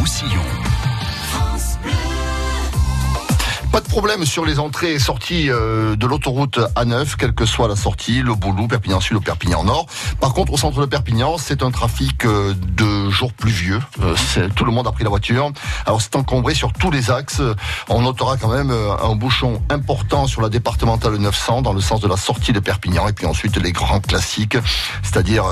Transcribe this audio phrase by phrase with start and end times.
[0.00, 0.59] Roussillon.
[3.72, 7.68] Pas de problème sur les entrées et sorties euh, de l'autoroute A9, quelle que soit
[7.68, 9.86] la sortie, le Boulou, Perpignan Sud ou Perpignan Nord.
[10.18, 13.78] Par contre, au centre de Perpignan, c'est un trafic euh, de jours pluvieux.
[14.02, 14.16] Euh,
[14.56, 15.52] tout le monde a pris la voiture.
[15.86, 17.42] Alors c'est encombré sur tous les axes.
[17.88, 22.08] On notera quand même un bouchon important sur la départementale 900 dans le sens de
[22.08, 24.58] la sortie de Perpignan et puis ensuite les grands classiques,
[25.04, 25.44] c'est-à-dire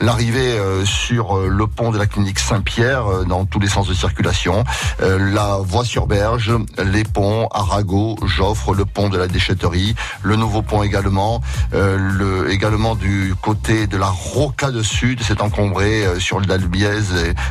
[0.00, 4.64] l'arrivée sur le pont de la clinique Saint-Pierre dans tous les sens de circulation,
[5.00, 7.48] la voie sur berge, les ponts
[8.24, 11.40] Joffre, le pont de la déchetterie, le nouveau pont également,
[11.74, 17.00] euh, le, également du côté de la Rocade Sud, c'est encombré euh, sur le Dalbiez,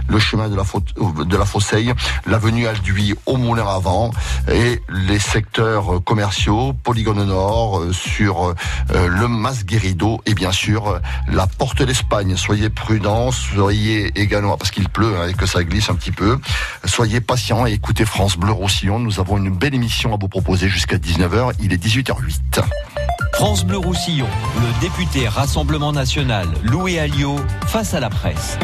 [0.08, 1.94] le chemin de la, Faute- de la Fosseille,
[2.26, 4.12] l'avenue Alduy au Moulin avant
[4.52, 8.56] et les secteurs euh, commerciaux, Polygone Nord, euh, sur euh,
[8.92, 12.36] euh, le Masguerido et bien sûr euh, la Porte d'Espagne.
[12.38, 16.40] Soyez prudents, soyez également, parce qu'il pleut hein, et que ça glisse un petit peu,
[16.86, 19.00] soyez patients et écoutez France Bleu Roussillon.
[19.00, 21.54] Nous avons une belle émission à vous proposer jusqu'à 19h.
[21.62, 22.62] Il est 18h08.
[23.36, 27.38] France Bleu Roussillon, le député Rassemblement National Louis Alliot
[27.68, 28.58] face à la presse.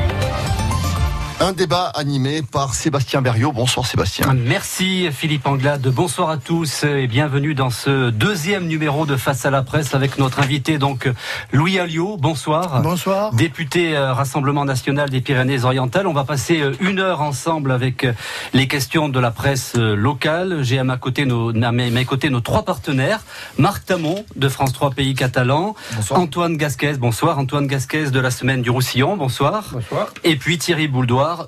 [1.41, 3.53] Un débat animé par Sébastien Berriot.
[3.53, 4.33] Bonsoir Sébastien.
[4.33, 5.87] Merci Philippe Anglade.
[5.87, 10.17] Bonsoir à tous et bienvenue dans ce deuxième numéro de Face à la presse avec
[10.17, 11.09] notre invité donc
[11.53, 12.17] Louis Alliot.
[12.17, 12.81] Bonsoir.
[12.81, 13.33] Bonsoir.
[13.33, 16.07] Député euh, Rassemblement national des Pyrénées-Orientales.
[16.07, 18.11] On va passer euh, une heure ensemble avec euh,
[18.53, 20.61] les questions de la presse locale.
[20.61, 23.21] J'ai à ma côté nos, à mes, côtés nos trois partenaires.
[23.57, 25.73] Marc Tamon de France 3 Pays Catalans.
[26.09, 26.95] Antoine Gasquez.
[26.97, 27.39] Bonsoir.
[27.39, 29.15] Antoine Gasquez de la semaine du Roussillon.
[29.15, 29.69] Bonsoir.
[29.71, 30.09] Bonsoir.
[30.25, 30.89] Et puis Thierry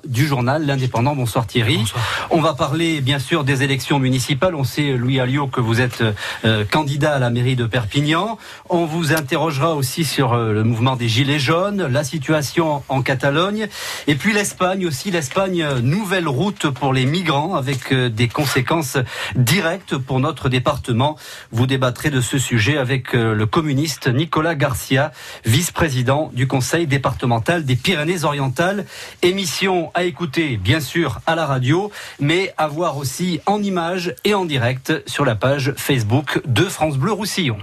[0.04, 1.16] Du journal L'Indépendant.
[1.16, 1.84] Bonsoir Thierry.
[2.30, 4.54] On va parler bien sûr des élections municipales.
[4.54, 6.04] On sait, Louis Alliot, que vous êtes
[6.44, 8.38] euh, candidat à la mairie de Perpignan.
[8.68, 13.66] On vous interrogera aussi sur euh, le mouvement des Gilets jaunes, la situation en Catalogne.
[14.06, 15.10] Et puis l'Espagne aussi.
[15.10, 18.98] L'Espagne, euh, nouvelle route pour les migrants avec euh, des conséquences
[19.34, 21.16] directes pour notre département.
[21.50, 25.12] Vous débattrez de ce sujet avec le communiste Nicolas Garcia,
[25.44, 28.86] vice-président du conseil départemental des Pyrénées-Orientales.
[29.22, 31.90] Émission à écouter, bien sûr, à la radio,
[32.20, 36.96] mais à voir aussi en images et en direct sur la page Facebook de France
[36.96, 37.58] Bleu Roussillon.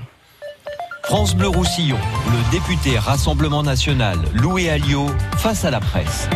[1.03, 1.97] France Bleu Roussillon,
[2.27, 6.29] le député Rassemblement National Louis Alliot face à la presse.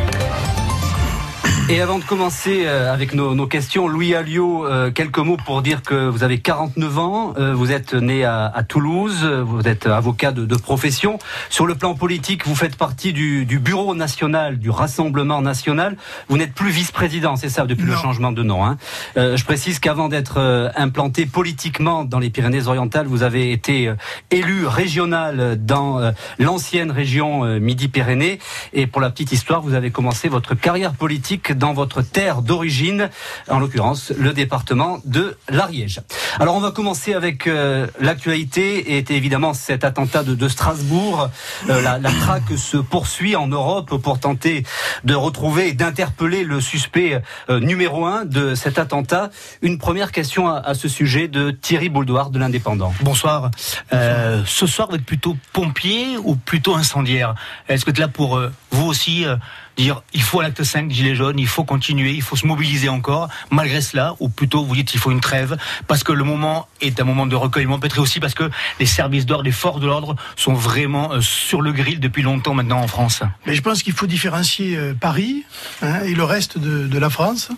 [1.69, 5.61] Et avant de commencer euh, avec nos, nos questions, Louis Alliot, euh, quelques mots pour
[5.61, 9.87] dire que vous avez 49 ans, euh, vous êtes né à, à Toulouse, vous êtes
[9.87, 11.19] avocat de, de profession.
[11.49, 15.95] Sur le plan politique, vous faites partie du, du bureau national, du Rassemblement national.
[16.27, 18.65] Vous n'êtes plus vice-président, c'est ça, depuis le changement de nom.
[18.65, 18.77] Hein.
[19.15, 23.95] Euh, je précise qu'avant d'être euh, implanté politiquement dans les Pyrénées-Orientales, vous avez été euh,
[24.31, 28.39] élu régional dans euh, l'ancienne région euh, Midi-Pyrénées.
[28.73, 33.09] Et pour la petite histoire, vous avez commencé votre carrière politique dans votre terre d'origine,
[33.49, 36.01] en l'occurrence le département de l'Ariège.
[36.39, 41.29] Alors on va commencer avec euh, l'actualité et évidemment cet attentat de, Strasbourg.
[41.69, 44.63] Euh, la, traque se poursuit en Europe pour tenter
[45.03, 49.29] de retrouver et d'interpeller le suspect euh, numéro un de cet attentat.
[49.61, 52.93] Une première question à, ce sujet de Thierry Bouldoir de l'Indépendant.
[53.01, 53.51] Bonsoir.
[53.91, 57.35] Ce soir, vous êtes plutôt pompier ou plutôt incendiaire?
[57.69, 59.25] Est-ce que vous êtes là pour vous aussi
[59.77, 62.89] dire il faut un acte 5 Gilets jaunes, il faut continuer, il faut se mobiliser
[62.89, 65.57] encore, malgré cela, ou plutôt vous dites il faut une trêve,
[65.87, 69.25] parce que le moment est un moment de recueillement, peut-être aussi parce que les services
[69.25, 72.87] d'ordre, les forces de l'ordre sont vraiment euh, sur le grill depuis longtemps maintenant en
[72.87, 73.21] France.
[73.45, 75.43] Mais je pense qu'il faut différencier euh, Paris
[75.81, 77.49] hein, et le reste de la France.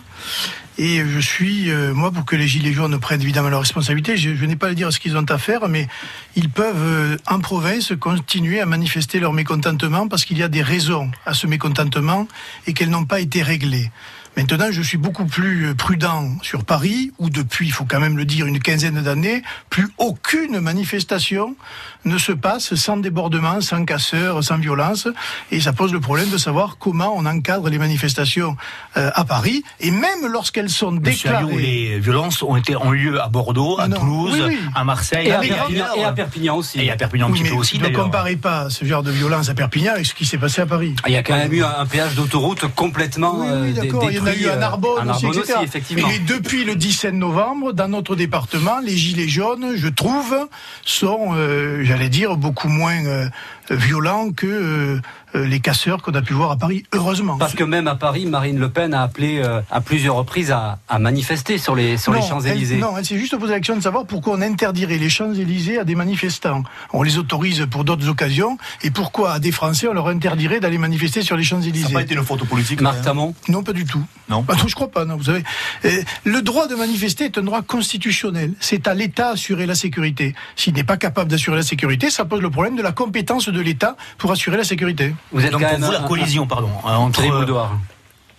[0.78, 4.44] Et je suis, euh, moi, pour que les Gilets jaunes prennent évidemment leurs responsabilités, je,
[4.44, 5.88] n'ai pas à dire ce qu'ils ont à faire, mais
[6.34, 10.62] ils peuvent, euh, en province, continuer à manifester leur mécontentement parce qu'il y a des
[10.62, 12.28] raisons à ce mécontentement
[12.66, 13.90] et qu'elles n'ont pas été réglées.
[14.36, 18.18] Maintenant, je suis beaucoup plus euh, prudent sur Paris, où depuis, il faut quand même
[18.18, 21.56] le dire, une quinzaine d'années, plus aucune manifestation
[22.06, 25.08] ne se passe sans débordement, sans casseurs, sans violence.
[25.50, 28.56] Et ça pose le problème de savoir comment on encadre les manifestations
[28.96, 29.62] euh, à Paris.
[29.80, 31.56] Et même lorsqu'elles sont Monsieur déclarées...
[31.56, 33.98] les violences ont été en lieu à Bordeaux, à Non.
[33.98, 34.58] Toulouse, Oui, oui.
[34.74, 36.80] à Marseille, Et à, Perpignan, et à Perpignan aussi.
[36.80, 39.48] Et à Perpignan un Oui, petit peu aussi ne comparez pas ce genre de violence
[39.48, 40.94] à Perpignan avec ce qui s'est passé à Paris.
[41.06, 44.10] Il y a quand même eu un, péage d'autoroute complètement Oui, euh, d'accord.
[44.10, 45.40] Il y en a eu à euh, Narbonne, à aussi, etc.
[45.54, 46.08] aussi, effectivement.
[46.08, 50.36] Mais depuis le 17 novembre, dans notre département, les gilets jaunes, je trouve,
[50.84, 53.28] sont, euh, j'allais dire, beaucoup moins euh,
[53.70, 55.00] violent que euh,
[55.44, 57.38] les casseurs qu'on a pu voir à Paris, heureusement.
[57.38, 60.78] Parce que même à Paris, Marine Le Pen a appelé euh, à plusieurs reprises à,
[60.88, 62.76] à manifester sur les, sur les Non, Champs-Élysées.
[62.78, 65.84] Non, elle s'est juste posé la question de savoir pourquoi on interdirait les Champs-Élysées à
[65.84, 66.62] des manifestants.
[66.92, 70.78] On les autorise pour d'autres occasions, et pourquoi à des Français on leur interdirait d'aller
[70.78, 73.62] manifester sur les Ça n'a Champs-Élysées pas été une photo politique Marc hein Tamon Non,
[73.62, 74.04] pas du tout.
[74.28, 74.44] Non.
[74.48, 75.16] Ah je crois pas, non.
[75.16, 75.44] Vous savez,
[75.84, 78.52] euh, le droit de manifester est un droit constitutionnel.
[78.60, 80.34] C'est à l'État d'assurer la sécurité.
[80.56, 83.60] S'il n'est pas capable d'assurer la sécurité, ça pose le problème de la compétence de
[83.60, 85.14] l'État pour assurer la sécurité.
[85.32, 87.78] Vous êtes Donc pour vous, la un- collision, pardon, entre Boudoir.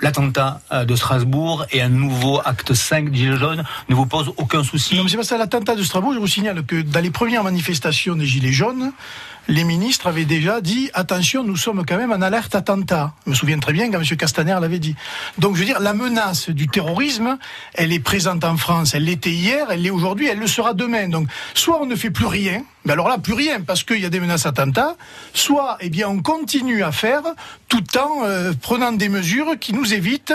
[0.01, 4.31] l'attentat euh, de Strasbourg et un nouveau acte 5 de Gilets jaunes ne vous pose
[4.37, 5.37] aucun souci Non, mais c'est pas ça.
[5.37, 8.91] L'attentat de Strasbourg, je vous signale que dans les premières manifestations des Gilets jaunes,
[9.47, 13.13] les ministres avaient déjà dit attention, nous sommes quand même en alerte attentat.
[13.25, 14.17] Je me souviens très bien quand M.
[14.17, 14.95] Castaner l'avait dit.
[15.37, 17.37] Donc, je veux dire, la menace du terrorisme,
[17.73, 18.93] elle est présente en France.
[18.93, 21.07] Elle l'était hier, elle l'est aujourd'hui, elle le sera demain.
[21.07, 24.05] Donc, soit on ne fait plus rien, mais alors là, plus rien, parce qu'il y
[24.05, 24.95] a des menaces attentats,
[25.33, 27.23] soit, eh bien, on continue à faire
[27.67, 30.33] tout en euh, prenant des mesures qui nous évitent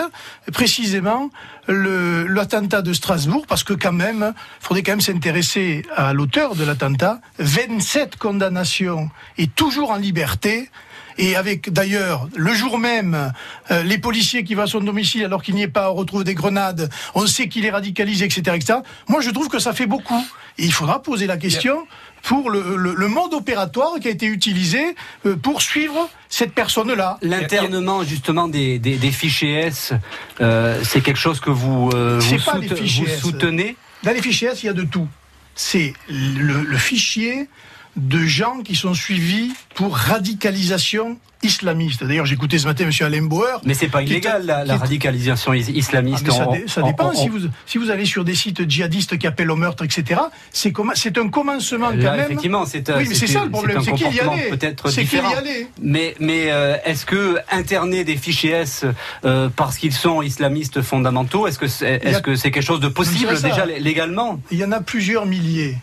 [0.51, 1.29] précisément
[1.67, 6.63] l'attentat de Strasbourg, parce que quand même, il faudrait quand même s'intéresser à l'auteur de
[6.63, 7.19] l'attentat.
[7.39, 10.69] 27 condamnations et toujours en liberté.
[11.17, 13.31] Et avec d'ailleurs le jour même
[13.69, 16.23] euh, les policiers qui vont à son domicile alors qu'il n'y est pas, on retrouve
[16.23, 18.79] des grenades, on sait qu'il est radicalisé, etc., etc.
[19.07, 20.25] Moi je trouve que ça fait beaucoup.
[20.57, 21.85] Et il faudra poser la question
[22.23, 27.17] pour le, le- le mode opératoire qui a été utilisé euh, pour suivre cette personne-là.
[27.21, 29.93] L'internement justement des, des, des fichiers S,
[30.41, 33.75] euh, c'est quelque chose que vous, euh, vous, pas soute- vous soutenez?
[34.03, 35.07] Dans les fichiers S, il y a de tout.
[35.55, 37.47] C'est le, le fichier
[37.95, 42.03] de gens qui sont suivis pour radicalisation islamiste.
[42.03, 42.91] D'ailleurs, j'écoutais ce matin M.
[43.05, 43.59] Alain Bauer.
[43.65, 46.25] Mais c'est pas est- illégal la, est- radicalisation is- Ah, islamiste.
[46.25, 46.31] mais
[46.67, 47.13] ça, ça dépend.
[47.13, 50.69] si, vous, si vous allez sur des sites djihadistes qui appellent au meurtre, etc., c'est
[51.17, 52.19] un commencement quand même.
[52.21, 54.49] effectivement, c'est Oui, mais c'est ça le problème, c'est qu'il y allait.
[54.49, 55.35] peut-être C'est qu'il y différent.
[55.37, 55.67] allait.
[55.81, 58.85] Mais, mais euh, est-ce que interner des fichiers S
[59.25, 62.51] euh, parce qu'ils sont islamistes fondamentaux, est-ce que c'est Il y a- est-ce que c'est
[62.51, 64.39] quelque chose de possible déjà lé- légalement?
[64.51, 65.77] Il y en a plusieurs milliers.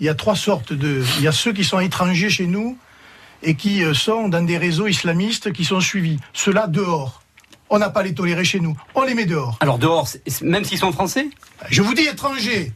[0.00, 1.02] Il y a trois sortes de.
[1.18, 2.76] Il y a ceux qui sont étrangers chez nous
[3.44, 6.18] et qui euh, sont dans des réseaux islamistes qui sont suivis.
[6.32, 7.22] Ceux-là dehors.
[7.70, 8.76] On n'a pas les tolérer chez nous.
[8.94, 9.56] On les met dehors.
[9.60, 10.08] Alors dehors,
[10.42, 11.28] même s'ils sont français?
[11.70, 12.72] Je vous dis étrangers.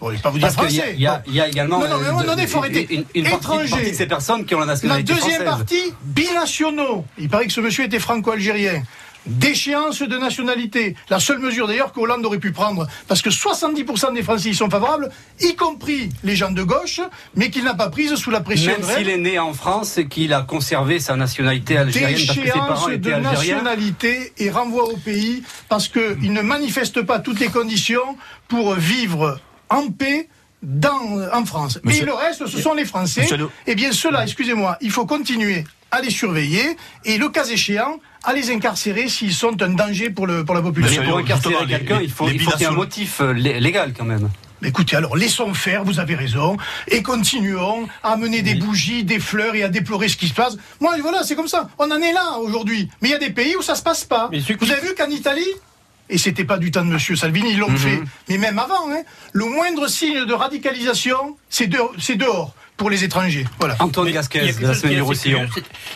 [0.00, 0.92] Bon, je vais pas vous dire Parce français.
[0.94, 1.22] il y a- Bon.
[1.26, 2.86] il y a également Non, non, mais euh, donné, faut arrêter.
[2.94, 5.44] une, une partie de ces personnes qui ont la La nationalité deuxième française.
[5.44, 7.04] partie, binationaux.
[7.18, 8.82] Il paraît que ce monsieur était franco-algérien.
[9.26, 10.96] Déchéance de nationalité.
[11.10, 14.54] La seule mesure d'ailleurs que Hollande aurait pu prendre, parce que 70% des Français y
[14.54, 15.10] sont favorables,
[15.40, 17.00] y compris les gens de gauche,
[17.34, 20.08] mais qu'il n'a pas prise sous la pression Même s'il est né en France et
[20.08, 23.30] qu'il a conservé sa nationalité algérienne parce que ses parents déchéance étaient de algériens.
[23.56, 28.16] nationalité et renvoi au pays parce qu'il ne manifeste pas toutes les conditions
[28.48, 29.38] pour vivre
[29.68, 30.28] en paix
[30.62, 31.78] dans, en France.
[31.84, 33.26] Monsieur- et le reste, ce sont les Français.
[33.36, 37.98] Le- Eh bien, ceux-là, excusez-moi, il faut continuer à les surveiller et, le cas échéant,
[38.24, 41.00] à les incarcérer s'ils sont un danger pour, le, pour la Mais population.
[41.02, 43.32] Monsieur- pour incarcérer quelqu'un, il faut, les il faut qu'il y ait un motif euh,
[43.32, 44.28] lé- légal quand même.
[44.60, 46.56] Mais Écoutez, alors laissons faire, vous avez raison,
[46.88, 50.56] et continuons à amener des bougies, des fleurs et à déplorer ce qui se passe.
[50.80, 51.68] Moi, voilà, c'est comme ça.
[51.78, 52.90] On en est là aujourd'hui.
[53.00, 54.28] Mais il y a des pays où ça se passe pas.
[54.32, 55.46] Mais Vous avez vu qu'en Italie,
[56.10, 59.02] et c'était pas du temps de Monsieur Salvini, ils l'ont fait, mais même avant, hein,
[59.32, 63.44] le moindre signe de radicalisation, c'est de- c'est dehors pour les étrangers.
[63.58, 63.76] Voilà.
[63.80, 65.14] Antoine Gasquez, de la semaine du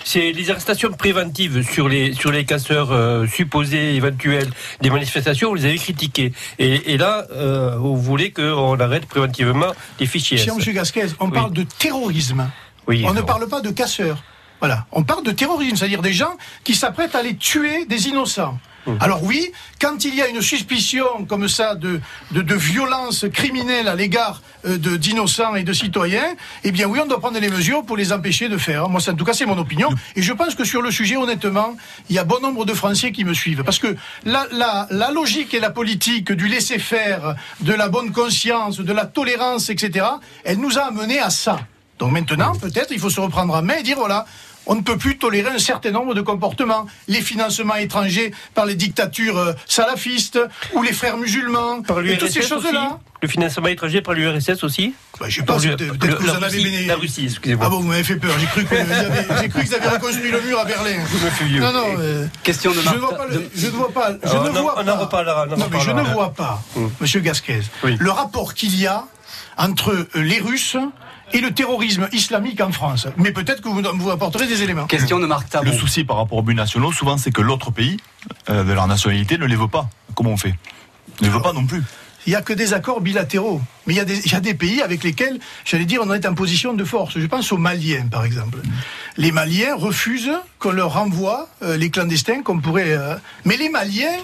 [0.04, 4.50] c'est- les arrestations préventives sur les, sur les casseurs euh, supposés, éventuels
[4.80, 6.32] des manifestations, vous les avez critiquées.
[6.58, 10.38] Et, et là, euh, vous voulez qu'on arrête préventivement les fichiers.
[10.38, 11.32] Cher Monsieur Gasquez, on Oui.
[11.32, 12.50] parle de terrorisme.
[12.88, 14.22] Oui, on ne parle pas de casseurs.
[14.58, 14.86] Voilà.
[14.92, 18.58] On parle de terrorisme, c'est-à-dire des gens qui s'apprêtent à aller tuer des innocents.
[18.86, 18.98] Hum.
[19.00, 22.00] Alors oui, quand il y a une suspicion comme ça de,
[22.32, 26.34] de, de violence criminelle à l'égard euh, de- d'innocents et de citoyens,
[26.64, 28.88] eh bien oui, on doit prendre les mesures pour les empêcher de faire.
[28.88, 29.88] Moi, ça, en tout cas, c'est mon opinion.
[30.16, 31.76] Et je pense que sur le sujet, honnêtement,
[32.10, 33.62] il y a bon nombre de Français qui me suivent.
[33.62, 38.78] Parce que la, la, la logique et la politique du laisser-faire, de la bonne conscience,
[38.80, 40.06] de la tolérance, etc.,
[40.44, 41.60] elle nous a amenés à ça.
[41.98, 44.26] Donc maintenant, peut-être, il faut se reprendre en main et dire, voilà,
[44.66, 46.86] on ne peut plus tolérer un certain nombre de comportements.
[47.08, 50.38] Les financements étrangers par les dictatures euh, salafistes
[50.74, 52.98] ou les frères musulmans, Par et toutes ces choses-là.
[53.22, 56.36] Le financement étranger par l'URSS aussi Bah, je sais pas, peut-être que vous la en
[56.42, 57.66] avez Russie- béné- La Russie, excusez-moi.
[57.66, 58.34] Ah bon, vous m'avez fait peur.
[58.38, 60.96] J'ai cru que vous avez- reconstruit le mur à Berlin.
[61.60, 61.84] Non, non.
[62.00, 63.26] euh, Question de je ne vois pas.
[63.54, 64.10] je ne vois pas.
[64.24, 64.96] Je ne on en- vois on en pas.
[64.96, 66.60] reparlera, non, mais je ne vois pas,
[67.00, 67.96] Monsieur Gasquez, Oui.
[67.98, 69.04] le rapport qu'il y a
[69.56, 70.76] entre les Russes
[71.32, 73.06] et le terrorisme islamique en France.
[73.16, 74.86] Mais peut-être que vous vous apporterez des éléments.
[74.86, 75.70] Question de Marc Tabon.
[75.70, 77.96] Le souci par rapport aux buts nationaux, souvent, c'est que l'autre pays,
[78.50, 79.88] euh, de leur nationalité, ne les veut pas.
[80.14, 80.54] Comment on fait?
[81.20, 81.82] Ne les veut pas non plus.
[82.26, 83.60] il n'y a que des accords bilatéraux.
[83.86, 86.12] Mais il y, a des, il y a des pays avec lesquels, j'allais dire, on
[86.12, 87.18] est en position de force.
[87.18, 88.58] Je pense aux Maliens, par exemple.
[89.16, 92.92] Les Maliens refusent qu'on leur renvoie euh, les clandestins qu'on pourrait...
[92.92, 94.16] euh, Mais les Maliens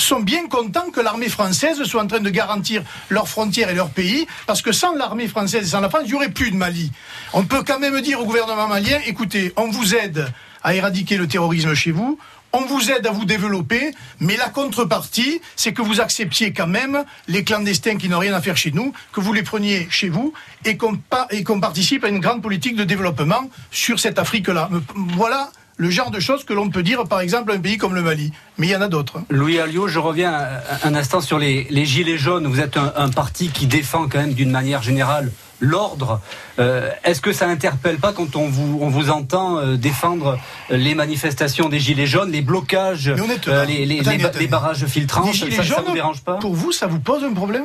[0.00, 3.90] sont bien contents que l'armée française soit en train de garantir leurs frontières et leur
[3.90, 6.56] pays, parce que sans l'armée française et sans la France, il n'y aurait plus de
[6.56, 6.90] Mali.
[7.32, 10.26] On peut quand même dire au gouvernement malien, écoutez, on vous aide
[10.62, 12.18] à éradiquer le terrorisme chez vous,
[12.52, 17.04] on vous aide à vous développer, mais la contrepartie, c'est que vous acceptiez quand même
[17.28, 20.32] les clandestins qui n'ont rien à faire chez nous, que vous les preniez chez vous
[20.64, 20.98] et qu'on
[21.30, 24.68] et qu'on participe à une grande politique de développement sur cette Afrique-là.
[25.16, 27.94] Voilà le genre de choses que l'on peut dire, par exemple, à un pays comme
[27.94, 28.32] le Mali.
[28.58, 29.16] Mais il y en a d'autres.
[29.18, 29.24] hein.
[29.30, 30.34] Louis Alliot, je reviens
[30.84, 32.46] un- instant sur les, les Gilets jaunes.
[32.46, 36.20] Vous êtes un, un parti qui défend quand même d'une manière générale l'ordre.
[36.58, 40.94] Euh, Est-ce que ça interpelle pas quand on vous, on vous entend euh, défendre les
[40.94, 45.76] manifestations des Gilets jaunes, les blocages, euh, les, barrages filtrants Les ça, gilets ça, ça
[45.76, 46.34] jaunes, vous dérange pas?
[46.36, 47.64] Pour vous, ça vous pose un problème?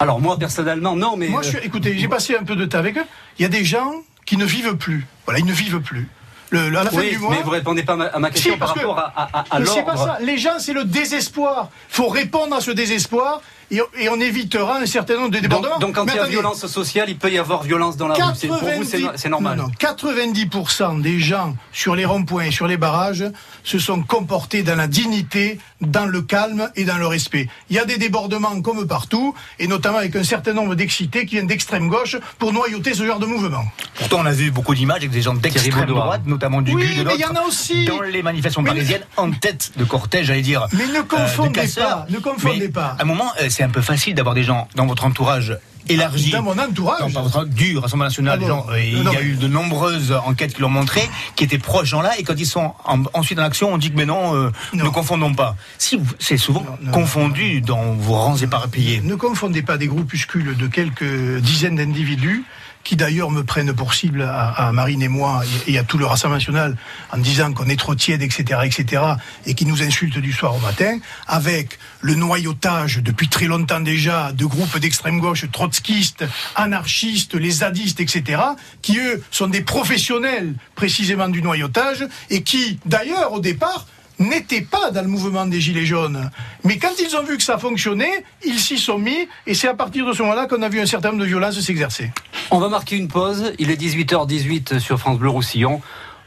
[0.00, 2.78] Alors moi personnellement, non, mais Moi, je suis, écoutez, j'ai passé un peu de temps
[2.78, 3.04] avec eux.
[3.38, 3.92] Il y a des gens
[4.26, 5.06] qui ne vivent plus.
[5.24, 6.08] Voilà, ils ne vivent plus.
[6.50, 7.30] Le, le- à la fin oui, du mois.
[7.30, 9.96] mais vous répondez pas à ma, question Si, par que- rapport à, à- c'est pas
[9.96, 10.18] ça.
[10.20, 11.70] Les gens, c'est le désespoir.
[11.88, 13.40] faut répondre à ce désespoir
[13.70, 15.78] et, et on évitera un certain nombre de débordements.
[15.78, 18.14] donc quand Mais il y a violence sociale, il peut y avoir violence dans la
[18.14, 18.34] rue.
[18.36, 19.56] C'est- Pour vous, c'est no- c'est normal.
[19.58, 23.24] non, non, 90% des gens sur les ronds-points et sur les barrages
[23.62, 27.48] se sont comportés dans la dignité, dans le calme et dans le respect.
[27.70, 31.34] Il y a des débordements comme partout, et notamment avec un certain nombre d'excités qui
[31.36, 33.64] viennent d'extrême gauche pour noyauter ce genre de mouvement.
[33.98, 36.88] Pourtant, on a vu beaucoup d'images avec des gens d'extrême droite, notamment du Oui, de
[36.88, 37.84] mais il y l'autre, en a aussi.
[37.84, 40.66] dans les manifestations Mais parisiennes, en tête de cortège, j'allais dire.
[40.72, 42.96] Mais ne euh, de confondez pas, ne confondez Mais pas.
[42.98, 45.56] À un moment, euh, c'est un peu facile d'avoir des gens dans votre entourage
[45.88, 46.30] élargi.
[46.30, 47.12] Dans mon entourage.
[47.48, 49.46] Du Rassemblement National, Ah bon des gens, euh, il Non, y a mais- eu de
[49.48, 51.02] nombreuses enquêtes qui l'ont montré,
[51.36, 53.90] qui étaient proches gens là, et quand ils sont en- ensuite en action, on dit
[53.92, 54.84] que mais non, euh, Non.
[54.86, 55.56] ne confondons pas.
[55.78, 59.02] Si c'est souvent non, confondu dans vos rangs éparpillés.
[59.04, 62.44] Ne confondez pas des groupuscules de quelques dizaines d'individus
[62.84, 66.06] qui d'ailleurs me prennent pour cible à, Marine et moi et, et à tout le
[66.06, 66.76] Rassemblement national
[67.10, 69.02] en disant qu'on est trop tiède, etc., etc.,
[69.46, 74.32] et qui nous insultent du soir au matin, avec le noyautage depuis très longtemps déjà
[74.32, 76.24] de groupes d'extrême gauche trotskistes,
[76.54, 78.40] anarchistes, les zadistes, etc.,
[78.82, 83.86] qui eux sont des professionnels précisément du noyautage et qui d'ailleurs au départ
[84.18, 86.30] n'étaient pas dans le mouvement des Gilets jaunes.
[86.64, 89.74] Mais quand ils ont vu que ça fonctionnait, ils s'y sont mis, et c'est à
[89.74, 92.10] partir de ce moment-là qu'on a vu un certain nombre de violences s'exercer.
[92.50, 93.52] On va marquer une pause.
[93.58, 95.80] Il est 18h18 sur France Bleu Roussillon.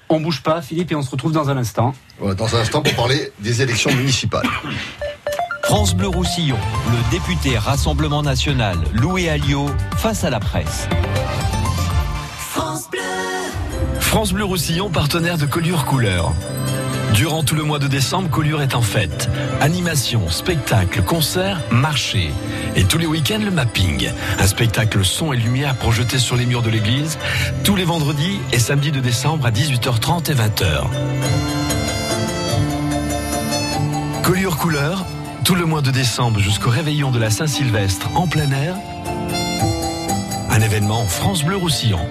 [0.09, 1.93] On bouge pas, Philippe, et on se retrouve dans un instant.
[2.21, 4.47] Dans un instant pour parler des élections municipales.
[5.63, 6.57] France Bleu Roussillon,
[6.91, 10.87] le député Rassemblement National Louis Alliot face à la presse.
[13.99, 16.33] France Bleu Roussillon, partenaire de Collure Couleur.
[17.13, 19.29] Durant tout le mois de décembre, Collure est en fête.
[19.61, 22.31] Animation, spectacle, concert, marché.
[22.75, 24.09] Et tous les week-ends, le mapping.
[24.39, 27.17] Un spectacle son et lumière projeté sur les murs de l'église,
[27.63, 30.83] tous les vendredis et samedis de décembre à 18h30 et 20h.
[34.23, 35.05] Collure Couleur,
[35.43, 38.75] tout le mois de décembre jusqu'au réveillon de la Saint-Sylvestre en plein air.
[40.49, 42.05] Un événement France Bleu Roussillon.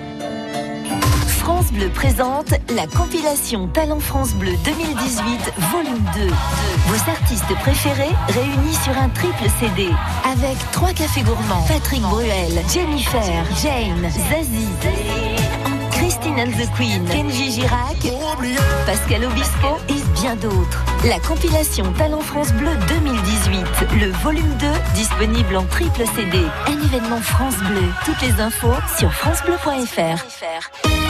[1.66, 6.28] France Bleu présente la compilation Talent France Bleu 2018, volume 2.
[6.86, 9.88] Vos artistes préférés réunis sur un triple CD.
[10.24, 14.68] Avec trois cafés gourmands, Patrick Bruel, Jennifer, Jane, Zazie,
[15.90, 17.96] Christine and the Queen, Kenji Girac,
[18.86, 20.84] Pascal Obispo et bien d'autres.
[21.04, 23.64] La compilation Talent France Bleu 2018,
[24.00, 26.38] le volume 2, disponible en triple CD.
[26.68, 27.88] Un événement France Bleu.
[28.04, 31.05] Toutes les infos sur francebleu.fr.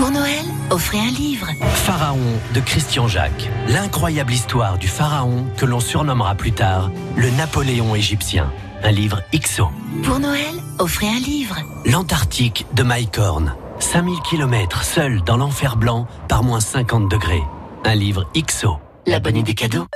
[0.00, 1.46] Pour Noël, offrez un livre.
[1.60, 3.50] Pharaon de Christian Jacques.
[3.68, 8.50] L'incroyable histoire du pharaon que l'on surnommera plus tard le Napoléon égyptien.
[8.82, 9.68] Un livre XO.
[10.02, 11.56] Pour Noël, offrez un livre.
[11.84, 13.54] L'Antarctique de Mike Horn.
[13.78, 17.42] 5000 km seul dans l'enfer blanc par moins 50 degrés.
[17.84, 18.78] Un livre XO.
[19.06, 19.86] La bonne idée cadeau.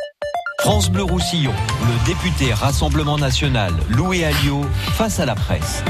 [0.61, 5.82] France Bleu Roussillon, le député Rassemblement National Louis Alliot face à la presse.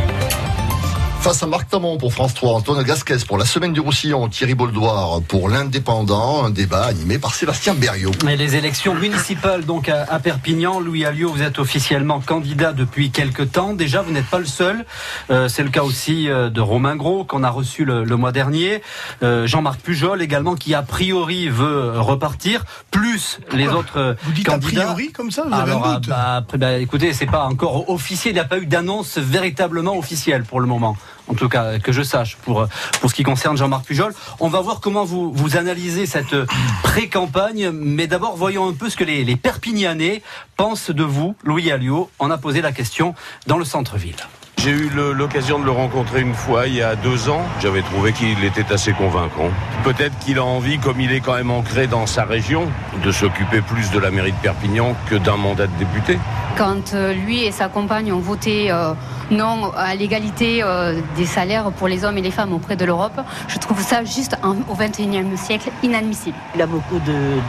[1.25, 4.55] Face à Marc Tamon pour France 3, Antoine Gasquez pour la semaine du Roussillon, Thierry
[4.55, 8.11] Boldoir pour l'Indépendant, un débat animé par Sébastien Berriot.
[8.29, 13.11] Et les élections municipales donc à, à Perpignan, Louis Alliot, vous êtes officiellement candidat depuis
[13.11, 13.73] quelques temps.
[13.73, 14.85] Déjà, vous n'êtes pas le seul.
[15.31, 18.31] Euh, C'est le cas aussi euh, de Romain Gros qu'on a reçu le, le mois
[18.31, 18.83] dernier.
[19.23, 24.53] Euh, Jean-Marc Pujol également qui a priori veut repartir, plus les autres Vous dites a
[24.53, 24.83] candidats.
[24.83, 27.89] priori comme ça, vous avez Alors, un doute ah, bah, bah, écoutez, c'est pas encore
[27.89, 28.33] officiel.
[28.33, 30.99] Il n'y a pas eu d'annonce véritablement officielle pour le moment.
[31.29, 32.67] En tout cas que je sache, pour,
[33.01, 34.15] pour ce qui concerne Jean-Marc Pujol.
[34.41, 36.35] On va voir comment vous, vous analysez cette
[36.83, 40.23] pré-campagne, mais d'abord voyons un peu ce que les, les Perpignanais
[40.57, 42.11] pensent de vous, Louis Alliot.
[42.19, 43.15] On a posé la question
[43.47, 44.17] dans le centre-ville.
[44.65, 47.43] J'ai eu l'occasion de le rencontrer une fois il y a deux ans.
[47.61, 49.51] J'avais trouvé qu'il était assez convaincant.
[49.83, 52.67] Peut-être qu'il a envie, comme il est quand même ancré dans sa région,
[53.05, 56.19] de s'occuper plus de la mairie de Perpignan que d'un mandat de député.
[56.57, 58.95] Quand euh, lui et sa compagne ont voté euh,
[59.31, 63.21] non à l'égalité euh, des salaires pour les hommes et les femmes auprès de l'Europe,
[63.49, 66.37] je trouve ça juste en- au XXIe siècle inadmissible.
[66.55, 67.01] Il a beaucoup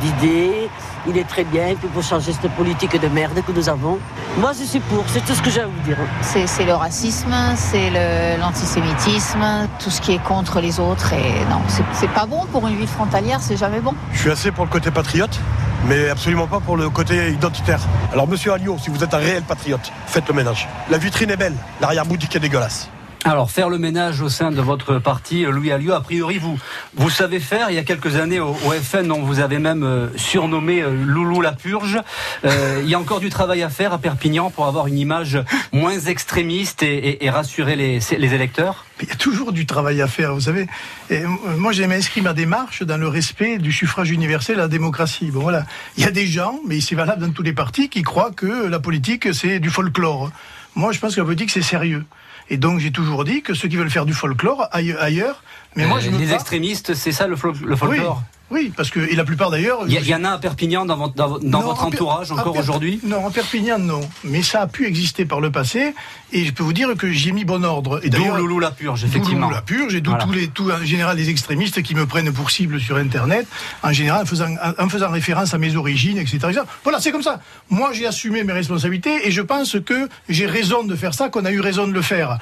[0.02, 0.70] d'idées,
[1.08, 4.00] il est très bien, et puis pour changer cette politique de merde que nous avons.
[4.38, 5.98] Moi je suis pour, c'est tout ce que j'ai à vous dire.
[6.22, 11.14] C'est c'est le racisme, c'est le- l'antisémitisme, tout ce qui est contre les autres.
[11.14, 13.94] Et non, c'est- c'est pas bon pour une ville frontalière, c'est jamais bon.
[14.14, 15.40] Je suis assez pour le côté patriote,
[15.88, 17.80] mais absolument pas pour le côté identitaire.
[18.14, 20.68] Alors, monsieur Alliot, si vous êtes un réel patriote, faites le ménage.
[20.90, 22.90] La vitrine est belle, l'arrière-boutique est dégueulasse.
[23.28, 26.60] Alors, faire le ménage au sein de votre parti, Louis Alliot, a priori, vous,
[26.94, 27.72] vous savez faire.
[27.72, 30.92] Il y a quelques années, au, au FN, on vous avait même euh, surnommé euh,
[31.04, 31.98] Loulou la Purge.
[32.46, 35.40] Euh, il y a encore du travail à faire à Perpignan pour avoir une image
[35.74, 40.04] moins extrémiste et, et- et rassurer les, les électeurs Il y a toujours du travail
[40.04, 40.68] à faire, vous savez.
[41.10, 41.28] Et, euh,
[41.58, 45.32] moi, j'ai inscrit ma démarche dans le respect du suffrage universel de la démocratie.
[45.32, 45.66] Bon, voilà.
[45.98, 48.68] Il y a des gens, mais c'est valable dans tous les partis, qui croient que
[48.68, 50.30] la politique, c'est du folklore.
[50.76, 52.06] Moi, je pense que la politique, c'est sérieux.
[52.50, 55.42] Et donc, j'ai toujours dit que ceux qui veulent faire du folklore aille- ailleurs,
[55.76, 58.24] mais moi, Euh, je me Les extrémistes, c'est ça le, le folklore?
[58.52, 59.80] Oui, parce que, et la plupart d'ailleurs.
[59.88, 61.96] Il y, en a à Perpignan dans votre, dans votre- dans Non, votre en Per-
[61.98, 63.00] entourage en encore aujourd'hui?
[63.04, 64.02] Non, en Perpignan, non.
[64.24, 65.96] Mais ça a pu exister par le passé.
[66.32, 68.00] Et je peux vous dire que j'ai mis bon ordre.
[68.04, 69.48] Et d'ailleurs- Loulou la Purge, effectivement.
[69.48, 70.26] Loulou la purge et d'où Voilà.
[70.26, 73.48] tous les, tout, en général, les extrémistes qui me prennent pour cible sur Internet,
[73.82, 76.38] en général, en faisant, en faisant référence à mes origines, etc.
[76.50, 76.62] etc.
[76.84, 77.40] Voilà, c'est comme ça.
[77.72, 81.46] Moi, j'ai assumé mes responsabilités et je pense que j'ai raison de faire ça, qu'on
[81.46, 82.38] a eu raison de le faire.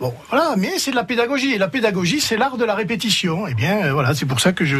[0.00, 1.52] Bon, voilà, mais c'est de la pédagogie.
[1.54, 3.46] Et la pédagogie, c'est l'art de la répétition.
[3.46, 4.76] Eh bien, euh, voilà, c'est pour ça que je,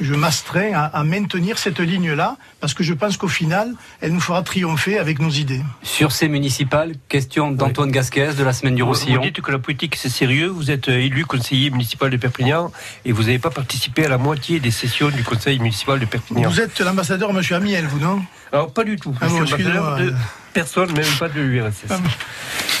[0.00, 4.20] je m'astreins à, à maintenir cette ligne-là, parce que je pense qu'au final, elle nous
[4.20, 5.60] fera triompher avec nos idées.
[5.82, 9.20] Sur ces municipales, question d'Antoine Gasquez de la semaine du Roussillon.
[9.20, 12.72] vous dites que la politique c'est sérieux, vous êtes euh, élu conseiller municipal de Perpignan
[13.04, 16.50] et vous n'avez pas participé à la moitié des sessions du conseil municipal de Perpignan.
[16.50, 18.20] Vous êtes l'ambassadeur, monsieur Amiel, vous, non?
[18.52, 20.12] Alors pas du tout, Ah bon, de
[20.56, 21.90] personne, même pas de l'URSS.
[21.90, 21.98] Ah,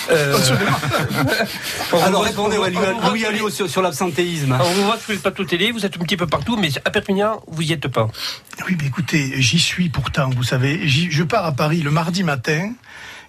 [0.08, 0.38] Euh,
[1.92, 4.56] on Alors répondez, voit Louis sur l'absentéisme.
[4.58, 6.90] on vous voit sur les plateaux télé, vous êtes un petit peu partout, mais à
[6.90, 8.06] Perpignan, vous y êtes pas.
[8.66, 10.86] Oui, mais écoutez, j'y suis pourtant, vous savez.
[10.86, 12.72] Je pars à Paris le mardi matin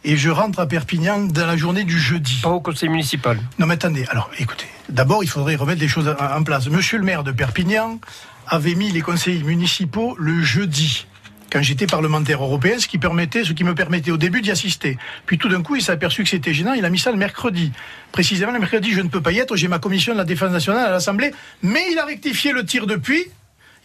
[0.04, 2.40] et je rentre à Perpignan dans la journée du jeudi.
[2.44, 3.40] Pas au conseil municipal.
[3.58, 6.68] Non, mais attendez, alors écoutez, d'abord il faudrait remettre les choses en en place.
[6.70, 8.00] Monsieur le maire de Perpignan
[8.48, 11.08] avait mis les conseils municipaux le jeudi.
[11.52, 14.98] Quand j'étais parlementaire européen, ce qui permettait, ce qui me permettait au début d'y assister.
[15.26, 16.74] Puis tout d'un coup, il s'est aperçu que c'était gênant.
[16.74, 17.72] Il a mis ça le mercredi.
[18.12, 19.56] Précisément le mercredi, je ne peux pas y être.
[19.56, 21.32] J'ai ma commission de la défense nationale à l'Assemblée.
[21.64, 23.26] Mais il a rectifié le tir depuis.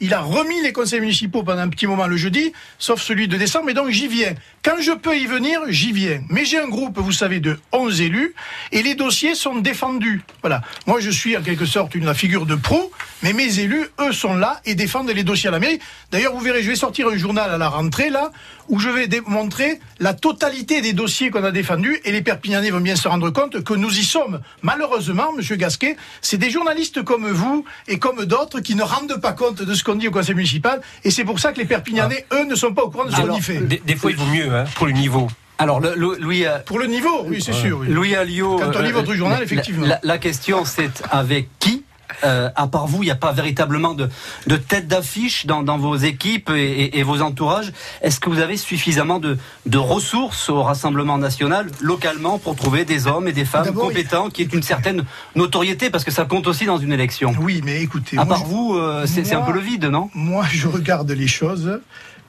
[0.05, 3.37] Il a remis les conseils municipaux pendant un petit moment le jeudi, sauf celui de
[3.37, 4.35] décembre, et donc j'y viens.
[4.65, 6.21] Quand je peux y venir, j'y viens.
[6.29, 8.35] Mais j'ai un groupe, vous savez, de 11 élus,
[8.73, 10.23] et les dossiers sont défendus.
[10.41, 10.63] Voilà.
[10.89, 12.91] Moi, je suis en quelque sorte une la figure de proue,
[13.23, 15.79] mais mes élus, eux, sont là et défendent les dossiers à la mairie.
[16.11, 18.33] D'ailleurs, vous verrez, je vais sortir un journal à la rentrée, là,
[18.69, 22.81] où je vais démontrer la totalité des dossiers qu'on a défendus, et les Perpignanais vont
[22.81, 24.41] bien se rendre compte que nous y sommes.
[24.63, 29.33] Malheureusement, Monsieur Gasquet, c'est des journalistes comme vous et comme d'autres qui ne rendent pas
[29.33, 32.27] compte de ce qu'on dit au conseil municipal, et c'est pour ça que les Perpignanais,
[32.33, 33.59] eux, ne sont pas au courant de ce qu'on Alors, y fait.
[33.59, 35.29] Des, des fois, il vaut mieux hein, pour le niveau.
[35.59, 37.79] Alors, le- le- Louis, euh, Pour le niveau, oui, c'est sûr.
[37.79, 37.89] oui.
[37.89, 38.57] Louis Alliot.
[38.57, 39.87] Quand on lit euh, votre journal, la- effectivement.
[39.87, 41.85] La, la question, c'est avec qui
[42.25, 44.09] euh, à part vous, il n'y a pas véritablement de,
[44.47, 47.73] de tête d'affiche dans, dans vos équipes et, et- et vos entourages.
[48.03, 53.07] Est-ce que vous avez suffisamment de, de ressources au Rassemblement national, localement, pour trouver des
[53.07, 55.05] hommes et des femmes compétents qui aient une certaine
[55.37, 57.35] notoriété Parce que ça compte aussi dans une élection?
[57.41, 58.19] Oui, mais écoutez.
[58.19, 60.11] À moi, part je- vous, euh, c'est c'est un peu le vide, non?
[60.15, 61.81] Moi, je regarde les choses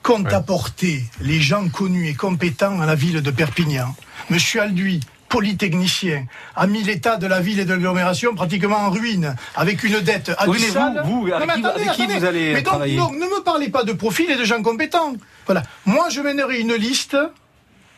[0.02, 3.94] qu'ont apporté les gens connus et compétents à la ville de Perpignan?
[4.30, 9.34] Monsieur Alduy, polytechnicien, a mis l'état de la ville et de l'agglomération pratiquement en ruine,
[9.56, 12.64] avec une dette Oui, mais vous, Non, mais qui- avec qui vous allez mais donc,
[12.64, 15.14] travailler donc, ne me parlez pas de profil et de gens compétents.
[15.46, 15.62] Voilà.
[15.86, 17.16] Moi, je mènerai une liste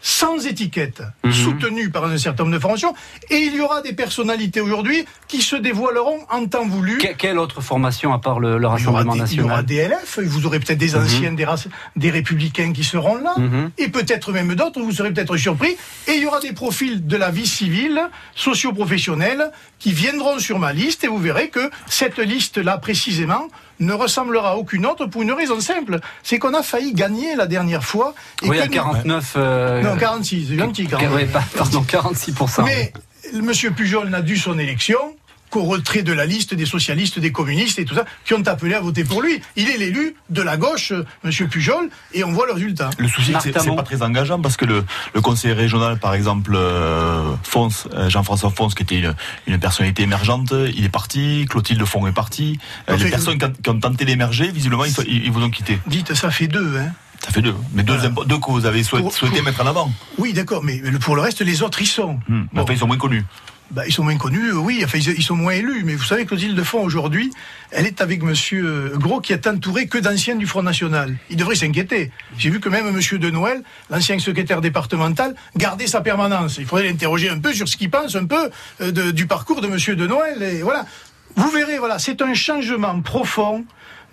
[0.09, 1.33] sans étiquette, Mhm.
[1.33, 2.95] soutenue par un certain nombre de formations,
[3.29, 6.99] et il y aura des personnalités aujourd'hui qui se dévoileront en temps voulu.
[6.99, 9.67] Que- Quelle autre formation à part le, Rassemblement des- Il y aura national?
[9.67, 11.67] des LF, vous aurez peut-être des anciens, des, races-
[11.97, 13.73] des républicains qui seront là, Mhm.
[13.79, 17.17] et peut-être même d'autres, vous serez peut-être surpris, et il y aura des profils de
[17.17, 18.01] la vie civile,
[18.37, 23.49] socio-professionnelle, qui viendront sur ma liste, et vous verrez que cette liste-là, précisément,
[23.81, 27.47] ne ressemblera à aucune autre pour une raison simple, c'est qu'on a failli gagner la
[27.47, 28.15] dernière fois.
[28.43, 29.35] Et Oui, que à nous- 49.
[29.37, 31.15] euh, Non, 46, c'est gentil, Qu- 49.
[31.15, 32.65] ouais, pas- pardon, 46%.
[32.65, 32.93] Mais
[33.35, 35.16] Monsieur Pujol n'a dû son élection
[35.51, 38.75] qu'au retrait de la liste des socialistes, des communistes et tout ça, qui ont appelé
[38.75, 39.41] à voter pour lui.
[39.57, 42.91] Il est l'élu de la gauche, euh, Monsieur Pujol, et on voit le résultat.
[42.99, 46.15] Le souci, c'est que c'est pas très engageant parce que le, le conseiller régional, par
[46.15, 49.15] exemple, euh, Fons, euh, Jean-François Fons, qui était une,
[49.47, 51.47] une personnalité émergente, il est parti.
[51.49, 52.59] Clotilde Font est parti.
[52.89, 55.25] Euh, En fait, les personnes qui ont, qui ont tenté d'émerger, visiblement, ils, sont- ils-
[55.27, 55.79] ils vous ont quitté.
[55.87, 56.93] Dites, ça fait deux, hein.
[57.25, 57.55] Ça fait deux.
[57.73, 59.91] Mais deux, deux que vous avez souhaité, Pour- souhaité pour- mettre en avant.
[60.19, 62.21] Oui, d'accord, mais pour le reste, les autres, ils sont.
[62.29, 62.43] Hmm.
[62.57, 63.25] Enfin, ils sont moins connus.
[63.73, 65.83] Bah, ils sont moins connus, euh, oui, enfin, ils, sont moins élus.
[65.85, 67.33] Mais vous savez que Clotilde Font, aujourd'hui,
[67.73, 71.17] elle est avec Monsieur euh, Gros, qui est entouré que d'anciens du Front National.
[71.31, 72.13] Il devrait s'inquiéter.
[72.39, 76.59] J'ai vu que même Monsieur de Noël, l'ancien secrétaire départemental, gardait sa permanence.
[76.59, 78.51] Il faudrait l'interroger un peu sur ce qu'il pense un peu
[78.83, 80.41] euh, de- du parcours de Monsieur de Noël.
[80.45, 80.87] Et voilà.
[81.35, 83.65] Vous verrez, voilà, c'est un changement profond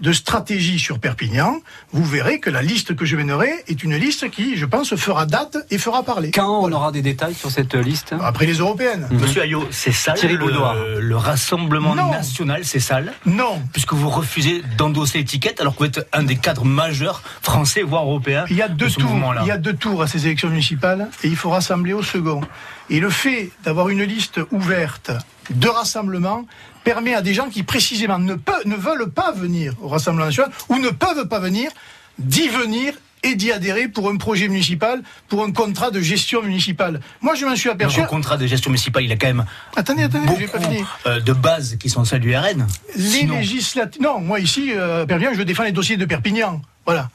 [0.02, 1.60] de stratégie sur Perpignan.
[1.92, 5.26] Vous verrez que la liste que je mènerai est une liste qui, je pense, fera
[5.26, 6.32] date et fera parler.
[6.32, 9.08] Quand on aura des détails sur cette liste Après les européennes.
[9.12, 12.12] Monsieur Ayot, c'est sale Thierry le, Rassemblement Non.
[12.12, 13.62] national, c'est sale Non.
[13.72, 18.04] Puisque vous refusez d'endosser l'étiquette alors que vous êtes un des cadres majeurs français, voire
[18.04, 18.46] européens.
[18.50, 19.12] Il y a de deux ce tours.
[19.42, 22.42] Il y a deux tours à ces élections municipales et il faut rassembler au second.
[22.90, 25.12] Et le fait d'avoir une liste ouverte
[25.50, 26.46] de rassemblement
[26.84, 28.34] permet à des gens qui précisément ne,
[28.66, 31.72] ne veulent pas venir au Rassemblement national ou ne peuvent pas venir
[32.20, 32.94] d'y venir
[33.26, 37.00] et d'y adhérer pour un projet municipal, pour un contrat de gestion municipale.
[37.22, 38.00] Moi, je m'en suis aperçu.
[38.00, 39.46] Notre contrat de gestion municipale, il a quand même
[39.78, 41.00] Attendez, attendez, je vais pas finir.
[41.06, 42.68] euh, de bases qui sont celles du RN.
[42.98, 44.02] Les Sinon- législatives.
[44.02, 46.62] Non, moi ici, euh, à Perpignan, je défends les dossiers de Perpignan.
[46.86, 47.10] Voilà.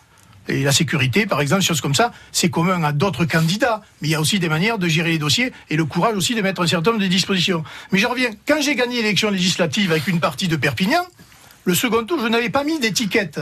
[0.49, 3.83] Et la sécurité, par exemple, choses comme ça, c'est commun à d'autres candidats.
[4.01, 6.35] Mais il y a aussi des manières de gérer les dossiers et le courage aussi
[6.35, 7.63] de mettre un certain nombre de dispositions.
[7.93, 8.31] Mais je reviens.
[8.47, 11.05] Quand j'ai gagné l'élection législative avec une partie de Perpignan,
[11.65, 13.41] le second tour, je n'avais pas mis d'étiquette.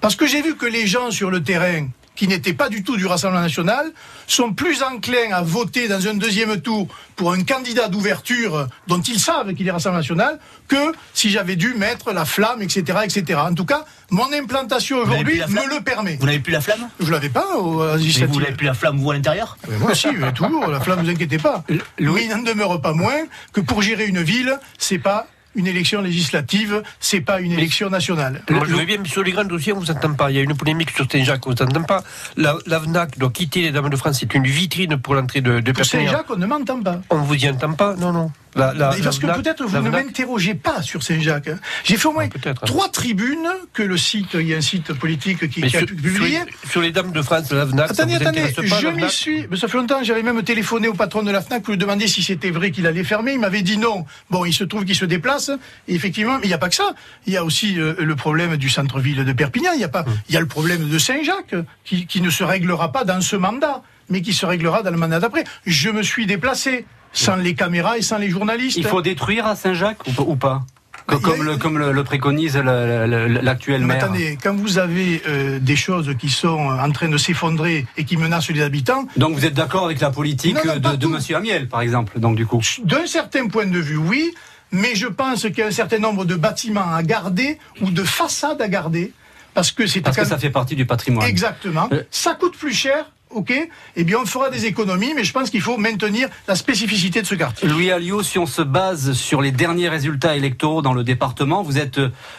[0.00, 2.96] Parce que j'ai vu que les gens sur le terrain, qui n'étaient pas du tout
[2.96, 3.92] du Rassemblement national,
[4.26, 9.20] sont plus enclins à voter dans un deuxième tour pour un candidat d'ouverture dont ils
[9.20, 13.38] savent qu'il est Rassemblement national que si j'avais dû mettre la flamme, etc., etc.
[13.50, 16.16] En tout cas, mon implantation aujourd'hui me le permet.
[16.16, 16.88] Vous n'avez plus la flamme?
[16.98, 18.26] Je l'avais pas au Mais.
[18.26, 19.56] Vous n'avez plus la flamme, vous, à l'intérieur?
[19.78, 21.62] Moi aussi, toujours, la flamme, vous inquiétez pas.
[22.00, 25.28] Il n'en demeure pas moins que pour gérer une ville, c'est pas
[25.58, 28.42] une élection législative, c'est pas une élection nationale.
[28.48, 30.30] Moi, je veux bien, mais sur les grands dossiers, on vous entend pas.
[30.30, 32.02] Il y a une polémique sur Saint-Jacques, on vous entend pas.
[32.36, 34.18] La, la FNAC doit quitter les Dames de France.
[34.20, 35.82] C'est une vitrine pour l'entrée de, de.
[35.82, 37.00] Saint-Jacques, on ne m'entend pas.
[37.10, 37.96] On vous y entend pas?
[37.96, 38.30] Non, non.
[38.58, 41.48] La, la- Mais parce que peut-être vous ne m'interrogez pas sur Saint-Jacques.
[41.48, 41.58] hein.
[41.84, 42.62] J'ai fait au moins peut-être.
[42.64, 46.14] trois tribunes que le site, il y a un site politique qui, a publié.
[46.16, 48.80] sur les, sur les Dames de France, la FNAC, ça Attendez, vous attendez, intéresse pas,
[48.80, 49.46] je m'y suis.
[49.50, 52.06] Mais ça fait longtemps, j'avais même téléphoné au patron de la FNAC pour lui demander
[52.08, 53.32] si c'était vrai qu'il allait fermer.
[53.32, 54.04] Il m'avait dit non.
[54.30, 55.50] Bon, il se trouve qu'il se déplace.
[55.86, 56.90] Et effectivement, mais il n'y a pas que ça.
[57.26, 59.70] Il y a aussi euh, le problème du centre-ville de Perpignan.
[59.74, 62.42] Il y a pas, il y a le problème de Saint-Jacques qui, qui ne se
[62.44, 65.44] réglera pas dans ce mandat, mais qui se réglera dans le mandat d'après.
[65.66, 68.76] Je me suis déplacé sans les caméras et sans les journalistes.
[68.76, 70.62] Il faut détruire à Saint-Jacques ou, pas
[71.08, 74.04] Bah, comme, a- le, comme le, le préconise l'actuel maire.
[74.04, 78.16] attendez, quand vous avez euh, des choses qui sont en train de s'effondrer et qui
[78.16, 81.06] menacent les habitants, Donc vous êtes d'accord avec la politique Non, non, pas de.
[81.06, 84.32] Monsieur Amiel, par exemple, donc du coup d'un certain point de vue, oui,
[84.70, 88.02] mais je pense qu'il y a un certain nombre de bâtiments à garder ou de
[88.04, 89.12] façades à garder,
[89.54, 91.26] parce que c'est Parce que ça fait partie du patrimoine.
[91.26, 91.88] Exactement.
[91.92, 92.02] Euh.
[92.10, 93.52] Ça coûte plus cher, ok
[93.96, 97.26] Eh bien, on fera des économies, mais je pense qu'il faut maintenir la spécificité de
[97.26, 97.68] ce quartier.
[97.68, 101.78] Louis Alliot, si on se base sur les derniers résultats électoraux dans le département, vous
[101.78, 101.98] êtes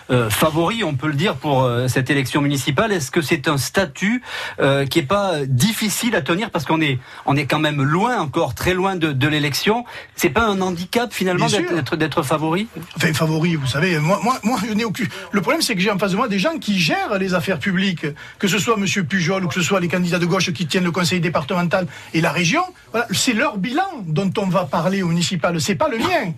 [0.10, 2.92] euh, favori, on peut le dire, pour euh, cette élection municipale.
[2.92, 4.22] Est-ce que c'est un statut
[4.60, 8.20] euh, qui est pas difficile à tenir parce qu'on est on est quand même loin
[8.20, 9.86] encore, très loin de, de l'élection?
[10.16, 12.68] C'est pas un handicap finalement d'être- favori?
[12.96, 15.04] Enfin, favori, vous savez, moi, moi, moi je n'ai aucun.
[15.32, 17.60] Le problème, c'est que j'ai en face de moi des gens qui gèrent les affaires
[17.60, 18.06] publiques,
[18.40, 18.86] que ce soit M.
[19.06, 22.22] Pujol ou que ce soit les candidats de gauche qui tiennent le conseil départemental et
[22.22, 22.62] la région.
[22.92, 26.34] Voilà, c'est leur bilan dont on va parler au municipal, c'est pas le mien.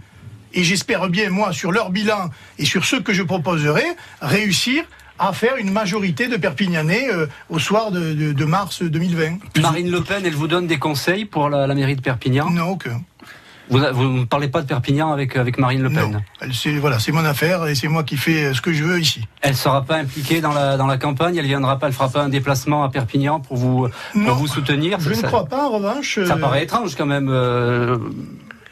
[0.54, 3.84] Et j'espère bien, moi, sur leur bilan et sur ce que je proposerai,
[4.22, 4.84] réussir
[5.20, 9.38] à faire une majorité de Perpignanais euh, au soir de, de- de mars 2020.
[9.62, 12.50] Marine Le Pen, elle vous donne des conseils pour la, la mairie de Perpignan?
[12.50, 13.02] Non, aucun.
[13.72, 17.24] Vous ne parlez pas de Perpignan avec avec Marine Le Pen C'est voilà, c'est mon
[17.26, 19.26] affaire et c'est moi qui fais ce que je veux ici.
[19.42, 22.22] Elle sera pas impliquée dans la, dans la campagne, elle viendra pas, elle fera pas
[22.22, 25.00] un déplacement à Perpignan pour vous, pour Non, vous soutenir.
[25.00, 26.20] Je Ça- ne crois pas, en revanche.
[26.26, 27.30] Ça euh, paraît étrange quand même.
[27.32, 27.98] euh,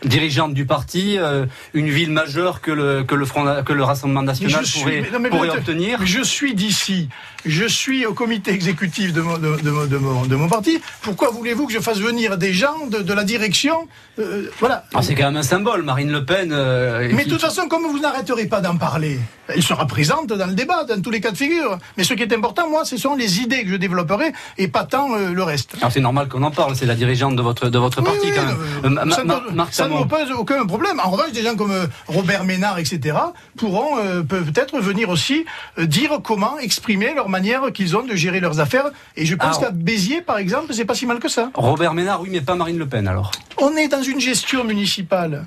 [0.06, 4.24] dirigeante du parti, euh, une ville majeure que le, que le, Front, que le Rassemblement
[4.24, 6.00] national je suis- pourrait, mais non, pourrait obtenir.
[6.06, 7.10] Je suis d'ici.
[7.46, 9.88] Je suis au comité exécutif de mon, de, de
[10.28, 10.80] de mon, parti.
[11.02, 13.88] Pourquoi voulez-vous que je fasse venir des gens de, de la direction
[14.20, 14.84] Euh, Voilà.
[14.94, 16.52] Ah, c'est quand même un symbole, Marine Le Pen.
[16.52, 20.28] euh, Mais qui- de toute façon, comme vous n'arrêterez pas d'en parler, elle sera présente
[20.28, 21.78] dans le débat, dans tous les cas de figure.
[21.98, 24.84] Mais ce qui est important, moi, ce sont les idées que je développerai et pas
[24.84, 25.76] tant le reste.
[25.78, 28.26] Alors c'est normal qu'on en parle, c'est la dirigeante de votre, de votre Oui, parti
[28.26, 28.94] oui, quand même.
[29.06, 31.00] Ma- Ma- Marc ne me pose aucun problème.
[31.04, 33.18] En revanche, des gens comme euh, Robert Ménard, etc.,
[33.58, 35.46] pourront euh, peut- peut-être venir aussi
[35.78, 38.92] euh, dire comment exprimer leur manière qu'ils ont de gérer leurs affaires.
[39.18, 41.52] Et je pense qu'à Béziers, par exemple, c'est pas si mal que ça.
[41.54, 43.32] Robert Ménard, oui, mais pas Marine Le Pen alors.
[43.58, 45.46] On est dans une gestion municipale.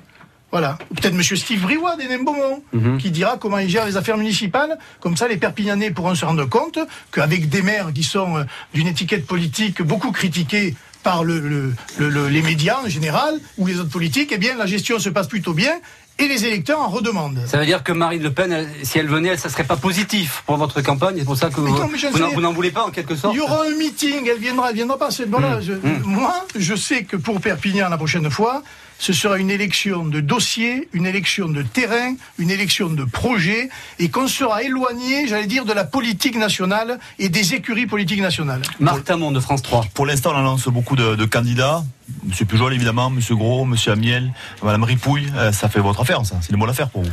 [0.51, 0.77] Voilà.
[0.95, 2.99] Peut-être Monsieur Steve Briouat des Beaumont, Mhm.
[2.99, 4.77] qui dira comment il gère les affaires municipales.
[4.99, 6.77] Comme ça, les Perpignanais pourront se rendre compte
[7.11, 12.27] qu'avec des maires qui sont d'une étiquette politique beaucoup critiquée par le- le- le- le-
[12.29, 15.53] les médias en général, ou les autres politiques, eh bien, la gestion se passe plutôt
[15.53, 15.73] bien
[16.19, 17.41] et les électeurs en redemandent.
[17.47, 20.43] Ça veut dire que Marine Le Pen, elle- si elle venait, ça serait pas positif
[20.45, 21.15] pour votre campagne.
[21.19, 23.33] C'est pour ça que Mais vous, n'en- voulez pas en quelque sorte.
[23.35, 25.09] Il y aura un meeting, elle viendra, elle viendra pas.
[25.27, 26.01] Voilà, Mmh, je- mmh.
[26.05, 28.63] Moi, je sais que pour Perpignan la prochaine fois,
[29.03, 33.67] ce sera une élection de dossier, une élection de terrain, une élection de projet,
[33.99, 38.61] et qu'on sera éloigné, j'allais dire, de la politique nationale et des écuries politiques nationales.
[38.79, 39.87] Marc Tamon de France 3.
[39.93, 41.83] Pour l'instant, on annonce beaucoup de, de candidats.
[42.23, 44.31] Monsieur Pujol, évidemment, Monsieur Gros, Monsieur Amiel,
[44.63, 45.27] Madame Ripouille.
[45.35, 46.37] Euh, ça fait votre affaire, ça.
[46.39, 47.11] C'est une bonne affaire pour vous.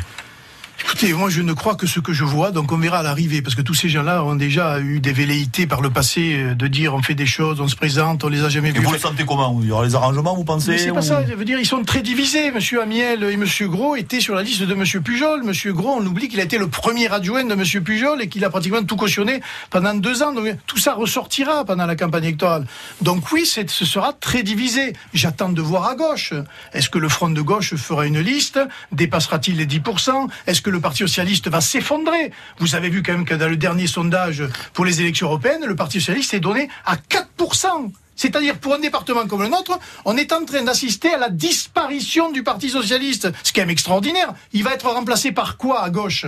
[0.83, 3.43] Écoutez, moi je ne crois que ce que je vois, donc on verra à l'arrivée,
[3.43, 6.67] parce que tous ces gens-là ont déjà eu des velléités par le passé euh, de
[6.69, 8.81] dire on fait des choses, on se présente, on les a jamais Et vus.
[8.81, 11.23] vous le sentez comment Il y aura les arrangements, vous pensez Mais c'est pas ça,
[11.29, 12.51] je veux dire, ils sont très divisés.
[12.51, 15.43] Monsieur Amiel et Monsieur Gros étaient sur la liste de Monsieur Pujol.
[15.45, 18.45] Monsieur Gros, on oublie qu'il a été le premier adjoint de Monsieur Pujol et qu'il
[18.45, 20.33] a pratiquement tout cautionné pendant deux ans.
[20.33, 22.67] Donc tout ça ressortira pendant la campagne électorale.
[23.03, 24.95] Donc oui, c'est- ce sera très divisé.
[25.15, 26.33] J'attends de voir à gauche.
[26.73, 28.59] Est-ce que le Front de gauche fera une liste?
[28.93, 33.25] Dépassera-t-il les 10% Est-ce que le Parti socialiste va s'effondrer Vous avez vu quand même
[33.25, 36.97] que dans le dernier sondage pour les élections européennes, le Parti socialiste est donné à
[36.97, 37.91] 4%.
[38.17, 42.31] C'est-à-dire, pour un département comme le nôtre, on est en train d'assister à la disparition
[42.31, 43.33] du Parti Socialiste.
[43.43, 44.35] Ce qui est même extraordinaire.
[44.53, 46.27] Il va être remplacé par quoi à gauche?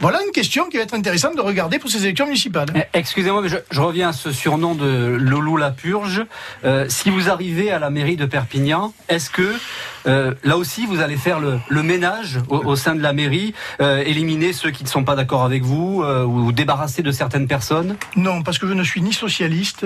[0.00, 2.68] Voilà une question qui va être intéressante de regarder pour ces élections municipales.
[2.74, 4.86] Eh, Excusez-moi, mais je, je reviens à ce surnom de
[5.20, 6.24] Loulou la Purge.
[6.64, 9.54] Euh, si vous arrivez à la mairie de Perpignan, est-ce que
[10.06, 13.52] euh, là aussi vous allez faire le, le ménage au, au sein de la mairie,
[13.82, 17.46] euh, éliminer ceux qui ne sont pas d'accord avec vous ou vous débarrasser de certaines
[17.46, 17.96] personnes?
[18.16, 19.84] Non, parce que je ne suis ni socialiste,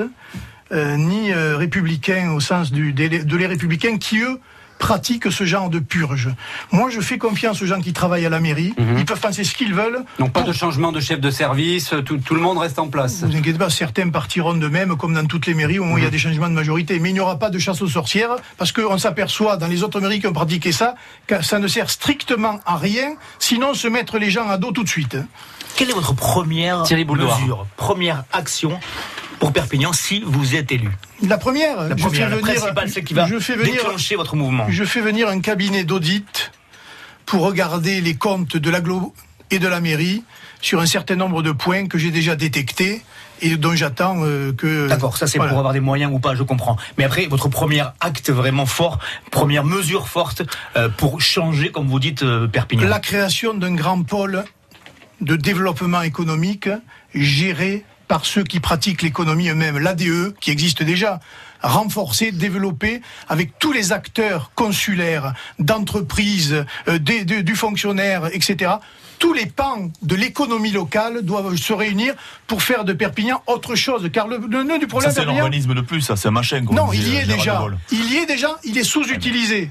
[0.71, 4.39] euh, ni euh, républicain au sens du, des- de les républicains qui, eux,
[4.85, 6.29] pratiquent ce genre de purge.
[6.71, 8.75] Moi, je fais confiance aux gens qui travaillent à la mairie.
[8.77, 8.99] Mhm.
[8.99, 10.05] Ils peuvent penser ce qu'ils veulent.
[10.19, 13.23] Donc pas de changement de chef de service, tout, tout le monde reste en place.
[13.23, 16.07] Ne vous inquiétez pas, certains partiront d'eux-mêmes, comme dans toutes les mairies où il y
[16.07, 16.99] a des changements de majorité.
[17.01, 20.01] Mais il n'y aura pas de chasse aux sorcières, parce qu'on s'aperçoit dans les autres
[20.03, 24.19] mairies qui ont pratiqué ça, que ça ne sert strictement à rien, sinon se mettre
[24.19, 25.17] les gens à dos tout de suite.
[25.77, 28.79] Quelle est votre première Thierry mesure, première action
[29.41, 30.89] pour Perpignan si vous êtes élu
[31.27, 33.75] La première, La je première, fais la venir, principale, celle qui va je fais venir,
[33.75, 34.67] déclencher votre mouvement.
[34.69, 36.53] je fais venir un cabinet d'audit
[37.27, 39.15] pour regarder les comptes de l'agglo
[39.51, 40.23] et de la mairie
[40.61, 43.03] sur un certain nombre de points que j'ai déjà détectés
[43.43, 44.89] et dont j'attends euh, que.
[44.89, 45.51] D'accord, ça c'est Voilà.
[45.51, 46.77] pour avoir des moyens ou pas, je comprends.
[46.97, 50.43] Mais après, votre premier acte vraiment fort, première mesure forte
[50.77, 52.89] euh, pour changer, comme vous dites, euh, Perpignan.
[52.89, 54.45] La création d'un grand pôle
[55.21, 56.69] de développement économique
[57.15, 61.21] géré par ceux qui pratiquent l'économie eux-mêmes, l'ADE, qui existe déjà,
[61.65, 68.73] renforcé, développé avec tous les acteurs consulaires, d'entreprises, euh, du fonctionnaire, etc.
[69.19, 72.15] Tous les pans de l'économie locale doivent se réunir
[72.47, 74.11] pour faire de Perpignan autre chose.
[74.13, 76.61] Car le, le nœud du Ça, problème, c'est organisme de plus, ça, c'est un machin.
[76.71, 77.63] non, il y est général de déjà.
[77.93, 79.71] Il y est déjà, il est sous-utilisé.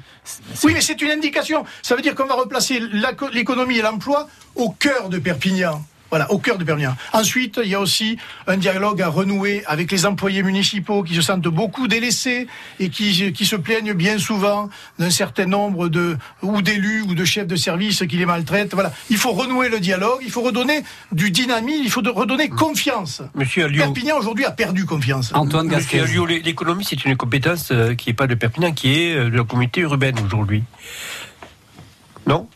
[0.64, 1.66] Oui, mais c'est une indication.
[1.82, 5.84] Ça veut dire qu'on va replacer la- l'économie et l'emploi au cœur de Perpignan.
[6.14, 6.96] Voilà, au cœur de Perpignan.
[7.12, 11.24] Ensuite, il y a aussi un dialogue à renouer avec les employés municipaux qui se
[11.24, 12.46] sentent beaucoup délaissés
[12.80, 17.26] et qui, qui se plaignent bien souvent d'un certain nombre de ou d'élus ou de
[17.26, 18.76] chefs de service qui les maltraitent.
[18.76, 22.48] Voilà, il faut renouer le dialogue, il faut redonner du dynamisme, il faut de- redonner
[22.48, 23.24] confiance.
[23.34, 23.84] Monsieur Alliot.
[23.86, 25.32] Perpignan aujourd'hui a perdu confiance.
[25.34, 26.42] Antoine Monsieur Gasquet.
[26.44, 29.44] L'économie, c'est une compétence euh, qui n'est pas de Perpignan, qui est euh, de la
[29.44, 30.62] communauté urbaine aujourd'hui.
[32.28, 32.48] Non?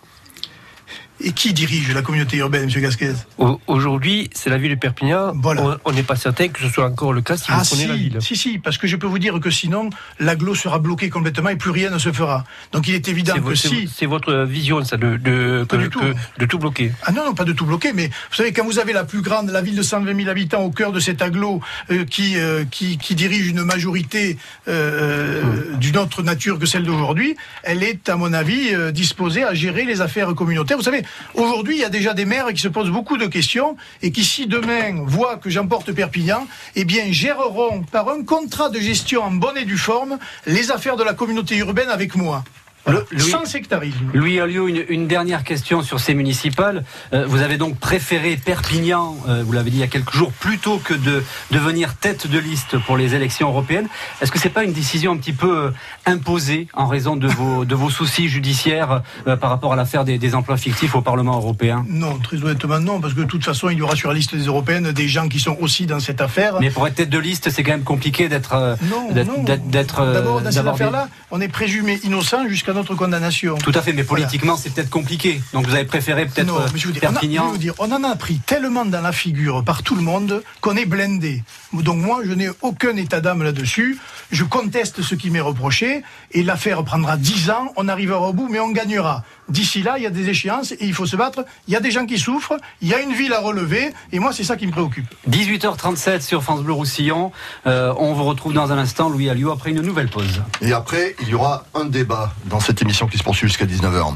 [1.19, 2.81] Et qui dirige la communauté urbaine, M.
[2.81, 5.33] Gasquez Au- Aujourd'hui, c'est la ville de Perpignan.
[5.35, 5.79] Voilà.
[5.83, 7.87] On- n'est pas certain que ce soit encore le cas si vous Ah prenez si,
[7.87, 8.17] la ville.
[8.21, 11.55] si, si, parce que je peux vous dire que sinon, l'aglo sera bloqué complètement et
[11.55, 12.43] plus rien ne se fera.
[12.71, 13.89] Donc il est évident que si...
[13.91, 15.99] c'est votre vision, ça, de, de, Pas que- du tout.
[15.99, 16.91] que- de tout bloquer.
[17.03, 19.21] Ah non, non, pas de tout bloquer, mais vous savez, quand vous avez la plus
[19.21, 22.63] grande, la ville de 120 000 habitants au cœur de cet aglo euh, qui, euh,
[22.69, 28.15] qui, qui dirige une majorité euh, d'une autre nature que celle d'aujourd'hui, elle est, à
[28.17, 30.77] mon avis, disposée à gérer les affaires communautaires.
[30.77, 31.03] Vous savez,
[31.33, 34.23] aujourd'hui, il y a déjà des maires qui se posent beaucoup de questions et qui,
[34.23, 39.31] si demain voient que j'emporte Perpignan, eh bien, géreront par un contrat de gestion en
[39.31, 42.43] bonne et due forme les affaires de la communauté urbaine avec moi.
[42.87, 43.01] Voilà.
[43.11, 43.97] Le- Louis- Sans sectarisme.
[44.13, 46.83] Louis Alliot, une, une dernière question sur ces municipales.
[47.13, 50.31] Euh, vous avez donc préféré Perpignan, euh, vous l'avez dit il y a quelques jours,
[50.31, 51.21] plutôt que de
[51.51, 53.87] devenir tête de liste pour les élections européennes.
[54.21, 55.71] Est-ce que c'est pas une décision un petit peu euh,
[56.05, 60.17] imposée en raison de vos, de vos soucis judiciaires euh, par rapport à l'affaire des,
[60.17, 61.85] des emplois fictifs au Parlement européen?
[61.89, 64.35] Non, très honnêtement, non, parce que de toute façon, il y aura sur la liste
[64.35, 66.55] des européennes des gens qui sont aussi dans cette affaire.
[66.61, 70.51] Mais pour être tête de liste, c'est quand même compliqué d'être Non, d'être- D'abord, dans
[70.51, 73.55] cette affaire-là, on est présumé innocent jusqu'à notre condamnation.
[73.57, 74.25] Tout à fait, mais Voilà.
[74.25, 75.41] politiquement, c'est peut-être compliqué.
[75.53, 77.45] Donc vous avez préféré peut-être Non, mais je veux dire, on, a, je Perpignan.
[77.47, 80.43] vais vous dire, on en a pris tellement dans la figure par tout le monde
[80.61, 81.43] qu'on est blindé.
[81.73, 83.97] Donc moi, je n'ai aucun état d'âme là-dessus.
[84.31, 87.73] Je conteste ce qui m'est reproché et l'affaire prendra 10 ans.
[87.75, 89.23] On arrivera au bout, mais on gagnera.
[89.49, 91.45] D'ici là, il y a des échéances et il faut se battre.
[91.67, 92.57] Il y a des gens qui souffrent.
[92.81, 95.05] Il y a une ville à relever et moi, c'est ça qui me préoccupe.
[95.29, 97.31] 18h37 sur France Bleu Roussillon.
[97.65, 100.41] Euh, on vous retrouve dans un instant, Louis Alliot, après une nouvelle pause.
[100.61, 104.15] Et après, il y aura un débat dans cette émission qui se poursuit jusqu'à 19h.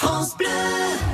[0.00, 0.46] France Bleu.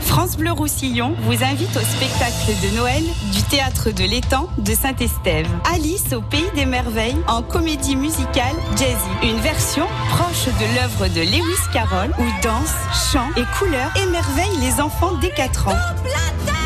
[0.02, 5.48] France Bleu Roussillon vous invite au spectacle de Noël du théâtre de l'étang de Saint-Estève.
[5.72, 8.94] Alice au pays des merveilles en comédie musicale jazzy.
[9.22, 12.74] Une version proche de l'œuvre de Lewis Carroll où danse,
[13.10, 16.63] chant et couleurs émerveillent les enfants dès 4 ans.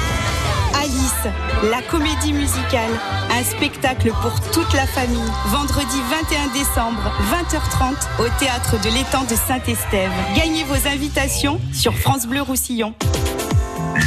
[1.70, 2.90] La comédie musicale,
[3.30, 5.18] un spectacle pour toute la famille.
[5.46, 10.12] Vendredi 21 décembre, 20h30, au théâtre de l'étang de Saint-Estève.
[10.36, 12.94] Gagnez vos invitations sur France Bleu Roussillon.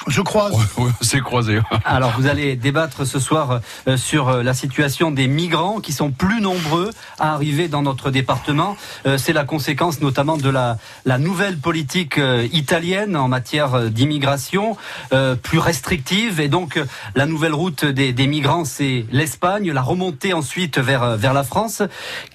[0.07, 0.52] Je croise.
[0.76, 1.61] Oui, c'est croisé.
[1.85, 6.11] Alors, vous allez débattre ce soir euh, sur euh, la situation des migrants qui sont
[6.11, 8.76] plus nombreux à arriver dans notre département.
[9.07, 14.76] Euh, C'est la conséquence notamment de la, la nouvelle politique euh, italienne en matière d'immigration,
[15.12, 16.40] euh, plus restrictive.
[16.40, 16.78] Et donc,
[17.14, 21.83] la nouvelle route des, des migrants, c'est l'Espagne, la remontée ensuite vers, vers la France.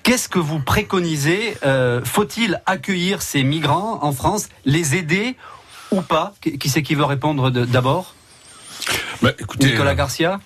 [0.04, 5.36] Qu'est-ce que vous préconisez Euh, Faut-il accueillir ces migrants en France, les aider
[5.92, 8.16] ou pas Qui c'est qui veut répondre d'abord
[9.22, 10.40] Bah, écoutez, Nicolas euh, Garcia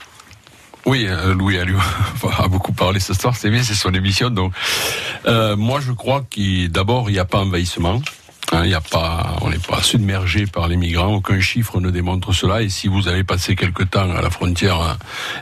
[0.85, 1.79] Oui, euh, Louis Alliot
[2.37, 4.29] a beaucoup parlé ce soir, c'est bien, c'est son émission.
[4.29, 4.53] Donc,
[5.25, 8.01] euh, moi, je crois qu'il d'abord, il n'y a pas envahissement.
[8.51, 11.13] Hein, Il y a pas, on n'est pas submergé par les migrants.
[11.13, 12.61] Aucun chiffre ne démontre cela.
[12.61, 14.93] Et si vous avez passé quelque temps à la frontière euh,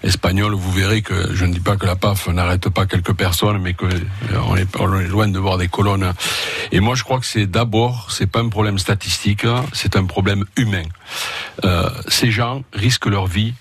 [0.08, 3.58] espagnole, vous verrez que je ne dis pas que la PAF n'arrête pas quelques personnes,
[3.58, 6.14] mais que euh, est, on est loin de voir des colonnes.
[6.72, 10.06] Et moi, je crois que c'est d'abord, c'est pas un problème statistique, hein, c'est un
[10.06, 10.84] problème humain.
[11.66, 13.54] Euh, ces gens risquent leur vie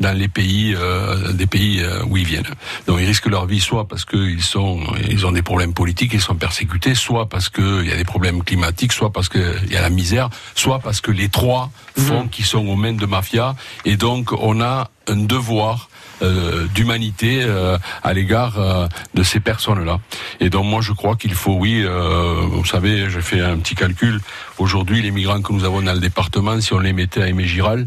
[0.00, 2.46] dans les pays, euh, des pays euh, où ils viennent.
[2.86, 6.20] Donc ils risquent leur vie soit parce qu'ils sont, ils ont des problèmes politiques, ils
[6.20, 9.82] sont persécutés, soit parce qu'il y a des problèmes climatiques, soit parce qu'il y a
[9.82, 13.56] la misère, soit parce que les trois font qu'ils sont aux mains de mafia.
[13.84, 15.88] Et donc on a un devoir
[16.22, 20.00] euh, d'humanité euh, à l'égard euh, de ces personnes-là.
[20.40, 23.74] Et donc moi je crois qu'il faut, oui, euh, vous savez, j'ai fait un petit
[23.74, 24.20] calcul.
[24.58, 27.44] Aujourd'hui, les migrants que nous avons dans le département, si on les mettait à Aimé
[27.44, 27.86] Giral,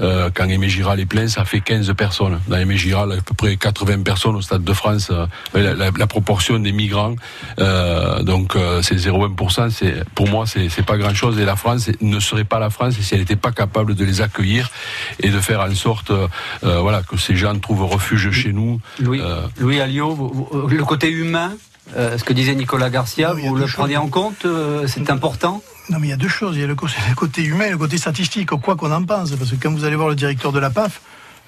[0.00, 2.40] euh, quand Aimé Giral est plein, ça fait 15 personnes.
[2.48, 5.08] Dans Aimé Giral, à peu près 80 personnes au Stade de France.
[5.10, 7.14] euh, la, la- la proportion des migrants,
[7.58, 9.70] euh, donc euh, c'est 0,1%.
[9.70, 11.38] C'est pour moi, c'est c'est pas grand-chose.
[11.38, 14.20] Et la France ne serait pas la France si elle n'était pas capable de les
[14.20, 14.70] accueillir
[15.22, 16.12] et de faire en sorte,
[16.62, 18.80] voilà, que ces gens trouvent refuge chez nous.
[19.00, 21.52] Louis, Euh, Louis Alliot, vous- vous- le côté humain,
[21.96, 25.62] euh, ce que disait Nicolas Garcia, vous le prenez en compte euh, C'est important?
[25.88, 26.56] Non, mais il y a deux choses.
[26.56, 29.30] Il y a le côté humain et le côté statistique, quoi qu'on en pense.
[29.32, 31.00] Parce que quand vous allez voir le directeur de la PAF,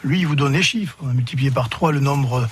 [0.04, 0.96] lui, il vous donne les chiffres.
[1.02, 2.48] On a multiplié par trois le nombre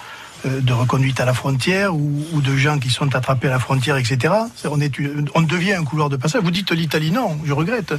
[0.46, 3.96] euh, de reconduite à la frontière ou, de gens qui sont attrapés à la frontière,
[3.96, 4.34] etc.
[4.64, 4.92] On, est,
[5.34, 6.42] on devient un couloir de passage.
[6.42, 7.94] Vous dites l'Italie, non, je regrette.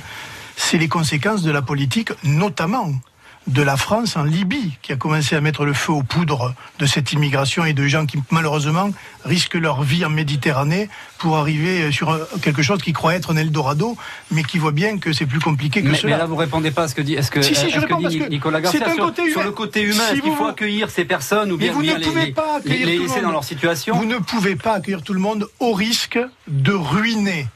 [0.55, 2.91] C'est les conséquences de la politique, notamment
[3.47, 6.85] de la France en Libye, qui a commencé à mettre le feu aux poudres de
[6.85, 8.89] cette immigration et de gens qui, malheureusement,
[9.23, 13.37] risquent leur vie en Méditerranée pour arriver sur euh, quelque chose qui croit être un
[13.37, 13.95] Eldorado,
[14.31, 16.13] mais qui voit bien que c'est plus compliqué que Mais, cela.
[16.13, 17.97] mais là, vous répondez pas à ce que dit, est-ce que, Si, si, je réponds
[17.97, 20.35] que parce dit que Nicolas Garcia un sur, côté sur le côté humain, Si vous-
[20.35, 22.87] faut accueillir ces personnes ou bien, vous bien ne les, pouvez les- pas les- accueillir
[22.87, 23.95] les tout le laisser dans leur situation?
[23.95, 26.19] Vous ne pouvez pas accueillir tout le monde au risque
[26.49, 27.47] de ruiner,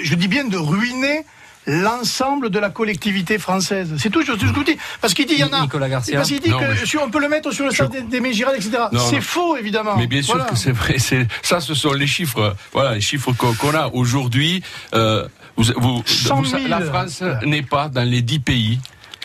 [0.00, 1.24] je dis bien de ruiner
[1.70, 3.94] l'ensemble de la collectivité française.
[3.98, 4.76] C'est tout ce que je vous dis.
[5.00, 5.62] Parce qu'il dit, il y en a.
[5.62, 6.16] Nicolas Garcia.
[6.16, 8.56] Parce qu'il dit Non, que on peut le mettre sur le stade des, des Mégirades,
[8.56, 8.72] etc.
[9.08, 9.96] C'est faux, évidemment.
[9.96, 10.50] Mais bien sûr Voilà.
[10.50, 10.96] que c'est vrai.
[11.42, 12.54] Ça, ce sont les chiffres.
[12.72, 14.62] Voilà, les chiffres qu'on a aujourd'hui.
[14.94, 16.62] Euh, vous, vous, 100 000.
[16.62, 18.80] vous- la France n'est pas dans les 10 pays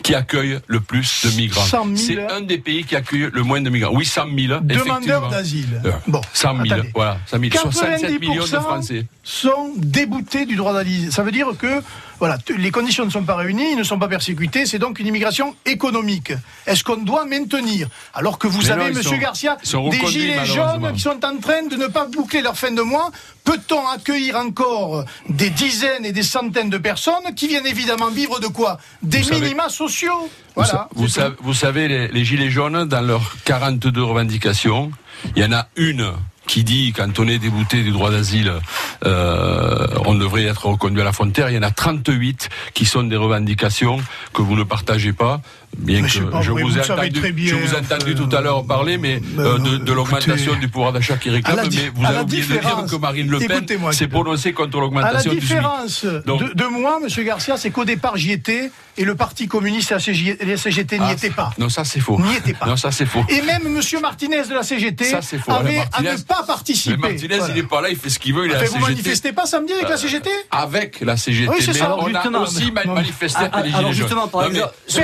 [0.06, 1.64] qui accueillent le plus de migrants.
[1.64, 1.96] 100 000.
[1.96, 3.92] C'est un des pays qui accueille le moins de migrants.
[3.92, 4.60] Oui, 100 000.
[4.60, 5.80] Demandeurs d'asile.
[5.84, 6.90] Euh, Bon, 100 000, attendez.
[6.94, 7.50] voilà, 100 000.
[7.52, 9.06] 67 millions de 90% Français.
[9.24, 11.10] sont déboutés du droit d'asile.
[11.10, 11.82] Ça veut dire que
[12.20, 15.08] voilà, les conditions ne sont pas réunies, ils ne sont pas persécutés, c'est donc une
[15.08, 16.32] immigration économique.
[16.66, 17.88] Est-ce qu'on doit maintenir?
[18.14, 19.58] Alors que vous Mais avez, sont- Garcia,
[19.90, 23.10] des gilets jaunes qui sont en train de ne pas boucler leur fin de mois,
[23.46, 28.48] peut-on accueillir encore des dizaines et des centaines de personnes qui viennent évidemment vivre de
[28.48, 28.76] quoi?
[29.02, 30.70] Des Vous savez- minima sociaux Vous, Voilà.
[30.70, 34.90] sa- vous savez, vous savez, les, les Gilets jaunes, dans leurs 42 revendications,
[35.34, 36.12] il y en a une
[36.46, 38.52] qui dit, quand on est débouté du droit d'asile,
[39.04, 41.50] euh, on devrait être reconduit à la frontière.
[41.50, 43.98] Il y en a 38 qui sont des revendications
[44.32, 45.40] que vous ne partagez pas.
[45.78, 48.40] Bien Mais que pas je vous, entendu, très bien, je vous ai entendu tout à
[48.40, 51.56] l'heure parler, mais euh, de, de l'augmentation du pouvoir d'achat qui réclame.
[51.56, 54.52] la Mais vous avez la oublié de dire différence- que Marine Le Pen s'est prononcée
[54.52, 55.48] contre la l'augmentation du SMIC.
[55.48, 59.46] différence Donc- de, de moi, Monsieur Garcia, c'est qu'au départ j'y étais et le Parti
[59.48, 61.52] communiste et la la CGT n'y Ah, étaient pas.
[61.58, 62.18] Non, ça c'est faux.
[62.18, 62.66] N'y était pas.
[62.66, 63.22] Non, ça c'est faux.
[63.28, 65.52] Et même Monsieur Martinez de la CGT Ça, faux.
[65.52, 66.96] avait ne pas participer.
[66.96, 67.54] Mais Martinez, Voilà.
[67.54, 68.86] il n'est pas là, il fait ce qu'il veut, il est à Enfin, la vous
[68.86, 68.92] CGT.
[69.02, 71.50] manifestez pas samedi avec la Euh, CGT Avec la CGT.
[71.50, 71.96] Oui, c'est mais ça.
[71.98, 72.38] on Justement.
[72.38, 73.70] a aussi manifesté Ah, les-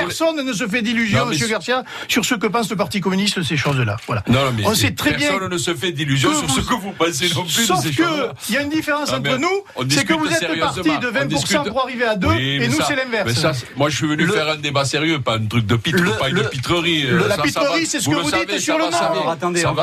[0.03, 3.43] Personne ne se fait d'illusions, Monsieur Garcia, sur ce que pense le Parti communiste de
[3.43, 3.97] ces choses-là.
[4.07, 4.23] Voilà.
[4.27, 5.29] Non, non, mais On sait très bien.
[5.29, 7.89] personne ne se fait d'illusions que sur ce que vous pensez non plus Sauf de
[7.89, 8.33] ces que choses-là.
[8.49, 11.11] il y a une différence Ah, entre nous, c'est que vous êtes parti de On
[11.11, 13.45] 20% discute- pour arriver à 2 Oui, et mais nous c'est l'inverse.
[13.75, 16.11] moi, je suis venu Le- faire un débat sérieux, pas un truc de pitre, Le-
[16.11, 17.05] pas une le- pitrerie.
[17.05, 19.29] euh, la pitrerie, c'est ce que vous dites sur le nom.
[19.29, 19.73] Attendez, la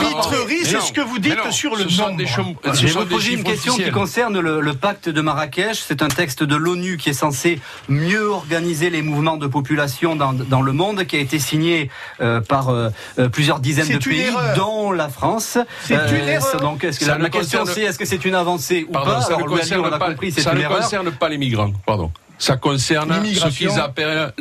[0.00, 2.16] pitrerie, c'est ce que vous dites sur le nom.
[2.72, 5.78] Je vais vous poser une question qui concerne le, le pacte de Marrakech.
[5.86, 10.32] C'est un texte de l'ONU qui est censé mieux organiser les mouvements de population dans,
[10.32, 12.88] dans le monde, qui a été signé euh, par euh,
[13.18, 14.56] euh, plusieurs dizaines de pays, erreur.
[14.56, 15.56] dont la France.
[15.56, 16.42] Euh, C'est une erreur.
[16.42, 19.12] ça, Donc, est-ce que Ça la, question c'est est-ce que c'est une avancée ou Pardon,
[19.12, 20.78] pas ça ne concerne a pas, compris, ça une ne erreur.
[20.80, 22.10] concerne pas les migrants, pardon.
[22.40, 24.32] Ça concerne ce L'immigration qu'ils appellent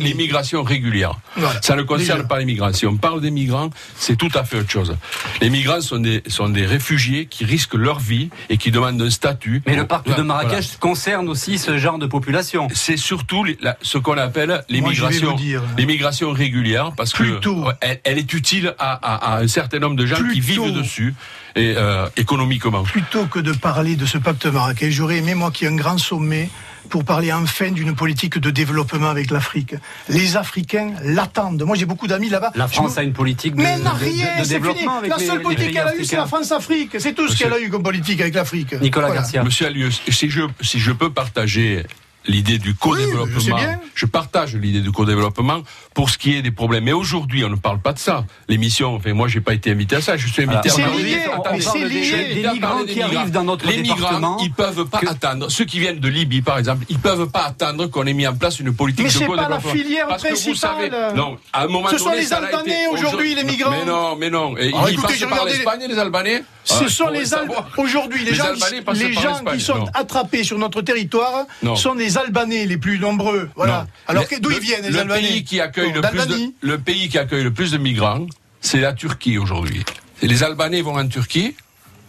[0.00, 1.14] l'immigration régulière.
[1.36, 1.60] Voilà.
[1.62, 2.28] Ça ne concerne Déjà.
[2.28, 2.72] pas les migrants.
[2.74, 4.94] Si on parle des migrants, c'est tout à fait autre chose.
[5.40, 9.08] Les migrants sont des, sont des réfugiés qui risquent leur vie et qui demandent un
[9.10, 9.62] statut.
[9.66, 10.24] Mais le pacte de Voilà.
[10.24, 12.68] Marrakech concerne aussi ce genre de population.
[12.74, 15.34] C'est surtout la- ce qu'on appelle l'immigration,
[15.78, 17.64] l'immigration régulière, parce Plutôt.
[17.64, 20.72] que elle, elle est utile à, à- à un certain nombre de gens qui vivent
[20.72, 21.14] dessus
[21.56, 22.82] et euh, économiquement.
[22.82, 25.76] Plutôt que de parler de ce pacte Marrakech, j'aurais aimé, moi, qu'il y ait un
[25.76, 26.50] grand sommet
[26.90, 29.74] pour parler enfin d'une politique de développement avec l'Afrique.
[30.08, 31.62] Les Africains l'attendent.
[31.64, 32.52] Moi, j'ai beaucoup d'amis là-bas.
[32.54, 34.44] La France me- a une politique de, Mais elle n'a de- de- rien, de c'est
[34.44, 34.60] fini.
[34.60, 36.26] développement avec La seule les politique qu'elle a eue, c'est la.
[36.26, 36.96] France-Afrique.
[36.98, 38.72] C'est tout ce qu'elle a eu comme politique avec l'Afrique.
[38.80, 39.22] Nicolas Voilà.
[39.22, 39.42] Garcia.
[39.42, 41.84] Monsieur Allius, si je, si je peux partager
[42.26, 43.58] l'idée du co-développement,
[43.94, 45.62] je partage l'idée du co-développement
[45.94, 46.84] pour ce qui est des problèmes.
[46.84, 48.24] Mais aujourd'hui, on ne parle pas de ça.
[48.48, 50.16] L'émission, enfin, moi, j'ai pas été invité à ça.
[50.16, 52.02] Je suis invité C'est à lié, parler- Attendez, des, lié.
[52.04, 54.18] j'ai des migrants qui des arrivent dans notre les département.
[54.18, 55.50] migrants, ils peuvent pas attendre.
[55.50, 58.34] Ceux qui viennent de Libye, par exemple, ils peuvent pas attendre qu'on ait mis en
[58.34, 59.70] place une politique Mais de c'est pas la co-développement.
[59.72, 60.90] filière Parce que vous principale.
[60.90, 62.46] savez, non, à un moment Ce sont donné, les l'a été.
[62.56, 63.70] Albanais aujourd'hui, les migrants.
[63.70, 64.56] Mais non, mais non.
[64.56, 66.42] Et Alors, ils écoutez, passent par les- l'Espagne, les Albanais.
[66.64, 67.60] Ce Ah, sont les Albanais.
[67.76, 71.44] Aujourd'hui, les, Les gens, qui, les sont attrapés sur notre territoire
[71.76, 73.50] sont les Albanais les plus nombreux.
[73.56, 73.86] Voilà.
[74.06, 77.08] Alors d'où ils viennent, les le Albanais Pays qui accueille le, plus de, le pays
[77.08, 78.26] qui accueille le plus de migrants,
[78.60, 79.84] c'est la Turquie aujourd'hui.
[80.22, 81.56] Et Les Albanais vont en Turquie.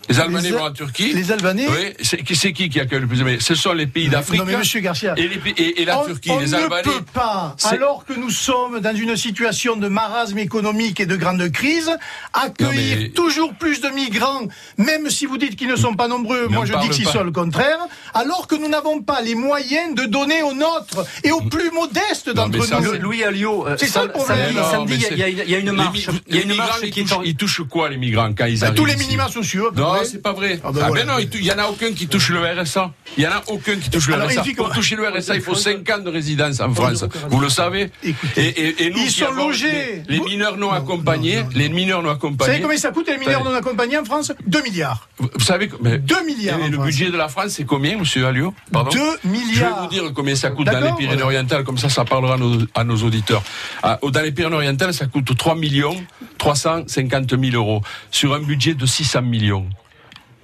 [0.07, 1.13] Les Albanais Les- vont en Turquie.
[1.13, 3.73] Les Albanais Oui, c'est qui, c'est qui qui accueille le plus de migrants Ce sont
[3.73, 4.39] les pays d'Afrique.
[4.39, 6.55] Non mais Monsieur Garcia, et, les pays- et- et la on, Turquie, on les ne
[6.55, 6.83] Albanais.
[6.83, 11.15] peut pas, c'est- alors que nous sommes dans une situation de marasme économique et de
[11.15, 11.89] grande crise,
[12.33, 14.43] accueillir mais- toujours plus de migrants,
[14.77, 17.09] même si vous dites qu'ils ne sont pas nombreux, Mais moi on je dis que
[17.11, 17.79] c'est le contraire,
[18.13, 22.29] alors que nous n'avons pas les moyens de donner aux nôtres et aux plus modestes
[22.29, 22.91] d'entre ça, nous.
[22.93, 24.55] c'est- Louis Alliot, euh, C'est ça le problème.
[24.71, 26.07] samedi, il y a- y, une Les marche.
[26.27, 27.89] Il y a les une migrants, marche ils qui est touchent, en- ils touchent quoi
[27.89, 29.71] les migrants quand ils Bah, arrivent tous les minima sociaux.
[29.75, 30.59] Non, Non, c'est pas vrai.
[30.63, 31.05] Ah ben Ah, voilà.
[31.05, 32.91] mais non, il tou- il y en a aucun qui touche le RSA.
[33.17, 34.43] Il y en a aucun qui touche le Alors, RSA.
[34.57, 37.05] Pour toucher le RSA, il faut 5 ans de résidence en France.
[37.29, 40.03] Vous le savez et, et, et nous Ils sont logés.
[40.07, 42.51] Les, les mineurs non accompagnés, les mineurs non Vous accompagnés.
[42.53, 44.31] savez combien ça coûte les mineurs non accompagnés en France?
[44.45, 45.07] 2 milliards.
[45.17, 46.59] Vous vous savez que- mais- 2 milliards.
[46.59, 46.85] Et le France.
[46.87, 48.53] budget de la France, c'est combien, monsieur Alliot?
[48.71, 48.89] Pardon?
[48.91, 49.81] 2 Je vais milliards.
[49.83, 52.83] vous dire combien ça coûte dans les Pyrénées-Orientales, comme ça, ça parlera à nos, à
[52.83, 53.43] nos auditeurs.
[53.83, 55.95] Ah, Dans les Pyrénées-Orientales, ça coûte 3 millions
[56.37, 57.81] 350 000 euros
[58.11, 59.67] sur un budget de 600 millions.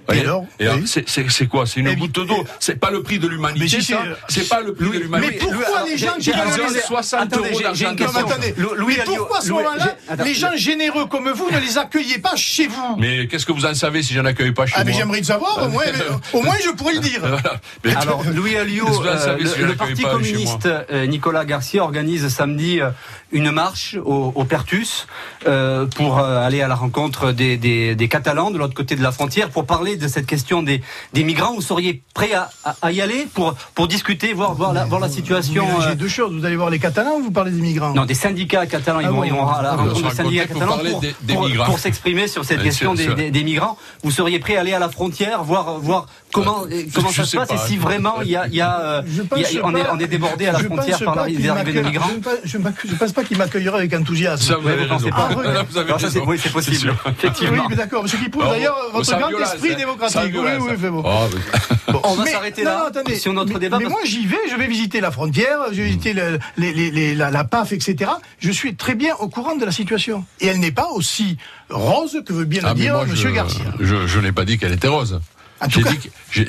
[0.08, 0.86] Alors Et alors, Oui.
[0.86, 1.66] c'est- quoi?
[1.66, 2.44] C'est une goutte d'eau?
[2.60, 3.98] C'est pas le prix de Mais l'humanité, ça?
[4.28, 5.32] c'est- C'est pas le prix de l'humanité.
[5.32, 7.90] Mais pourquoi les gens j'ai- qui j'ai- veulent j'ai- 60 attendez, euros j'ai- d'argent j'ai
[7.90, 11.50] une de Non, mais attendez, Louis pourquoi à ce moment-là, les gens généreux comme vous
[11.50, 12.96] ne les accueillez pas chez vous?
[12.98, 15.24] Mais qu'est-ce que vous en savez si j'en accueille pas chez Ah, mais j'aimerais le
[15.24, 17.20] savoir, au moins, mais- au moins je pourrais le dire.
[17.22, 17.60] Voilà.
[17.84, 22.90] Mais- Alors, Louis Alliot, euh, si le, Parti communiste euh, Nicolas Garcia organise samedi euh,
[23.30, 25.06] une marche au, au Pertus
[25.46, 29.12] euh, pour aller à la rencontre des, des- des Catalans de l'autre côté de la
[29.12, 30.82] frontière pour parler de cette question des,
[31.12, 31.54] des migrants.
[31.54, 35.00] Vous seriez prêt à, à- à y aller pour, pour discuter, voir, voir, la, voir
[35.00, 36.32] la situation J'ai euh, deux choses.
[36.34, 39.06] Vous allez voir les Catalans ou vous parlez des migrants non, des syndicats catalans, ils
[39.06, 41.14] Ah vont, bon ils vont à la va rencontre des syndicats catalans parler pour, des-
[41.22, 41.64] des pour- migrants.
[41.66, 43.76] pour s'exprimer sur cette Ouais, question des, des- des migrants.
[44.02, 47.24] Vous seriez prêt à aller à la frontière, voir, voir comment, Euh, comment je ça
[47.24, 47.54] se passe pas.
[47.54, 49.98] et si vraiment il y a, y a, euh, y a- on, est, pas- on
[49.98, 52.10] est débordé à la frontière par des arrivées de m'accueille- migrants.
[52.44, 54.42] Je ne pense- pas qu'il m'accueillerait avec enthousiasme.
[54.42, 55.10] Ça, vous avez raison.
[55.12, 55.28] Ah,
[55.98, 57.62] c'est- possible, effectivement.
[57.62, 58.08] Oui, mais d'accord.
[58.08, 59.74] Ce qui prouve d'ailleurs votre grand esprit.
[59.86, 60.20] Démocratique.
[60.34, 61.02] Oui, oui, c'est bon.
[61.04, 63.16] Oh, mais- Bon, On va s'arrêter là non, attendez.
[63.16, 65.76] sur notre mais, débat, Mais parce- moi, j'y vais, je vais visiter la frontière, je
[65.82, 68.10] vais visiter le- les- les- les- la, la PAF, etc.
[68.38, 70.24] Je suis très bien au courant de la situation.
[70.40, 71.36] Et elle n'est pas aussi
[71.68, 73.64] rose que veut bien Ah, le dire moi, Monsieur je, Garcia.
[73.80, 75.20] Je, je n'ai pas dit qu'elle était rose.
[75.68, 76.08] J'ai dit que-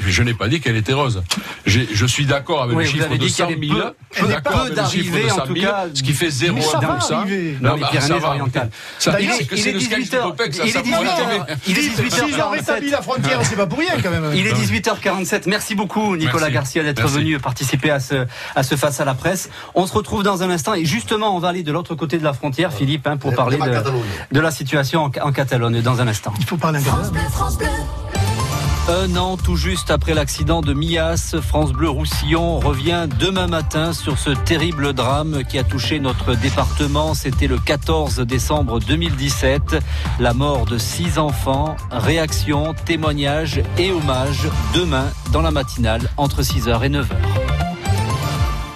[0.10, 1.24] je n'ai pas dit qu'elle était rose.
[1.66, 3.74] Je suis d'accord avec Oui, le chiffre de dit qu'il y 100 avait 000.
[3.78, 6.04] peu- je suis peu d'accord avec le chiffre de en 100 tout 000, cas, ce
[6.04, 7.18] qui fait Mais 0 ça va ça.
[7.20, 7.58] arriver.
[7.62, 8.36] dans Non, les bah, ça va.
[9.00, 10.72] Ça, D'ailleurs, c'est que il c'est est le sketch 18 du Popek, ça, il est
[10.72, 11.42] ça pourrait 18 arriver.
[11.68, 12.52] il est S'ils ont 18h47.
[12.52, 14.32] rétabli la frontière, c'est pas pour rien quand même.
[14.36, 15.44] Il est 18h47.
[15.48, 16.50] Merci beaucoup, Nicolas.
[16.50, 19.50] Garcia, d'être venu participer à ce, à ce face à la presse.
[19.76, 22.24] On se retrouve dans un instant et justement, on va aller de l'autre côté de
[22.24, 23.82] la frontière, Philippe, hein, pour Le parler de,
[24.36, 26.34] de la situation en, en Catalogne dans un instant.
[26.40, 26.90] Il faut parler un peu.
[28.90, 34.20] Un an tout juste après l'accident de Mias, France Bleu Roussillon revient demain matin sur
[34.20, 37.14] ce terrible drame qui a touché notre département.
[37.14, 39.78] C'était le 14 décembre 2017.
[40.20, 41.78] La mort de six enfants.
[41.92, 47.06] Réaction, témoignage et hommage demain dans la matinale entre 6h et 9h.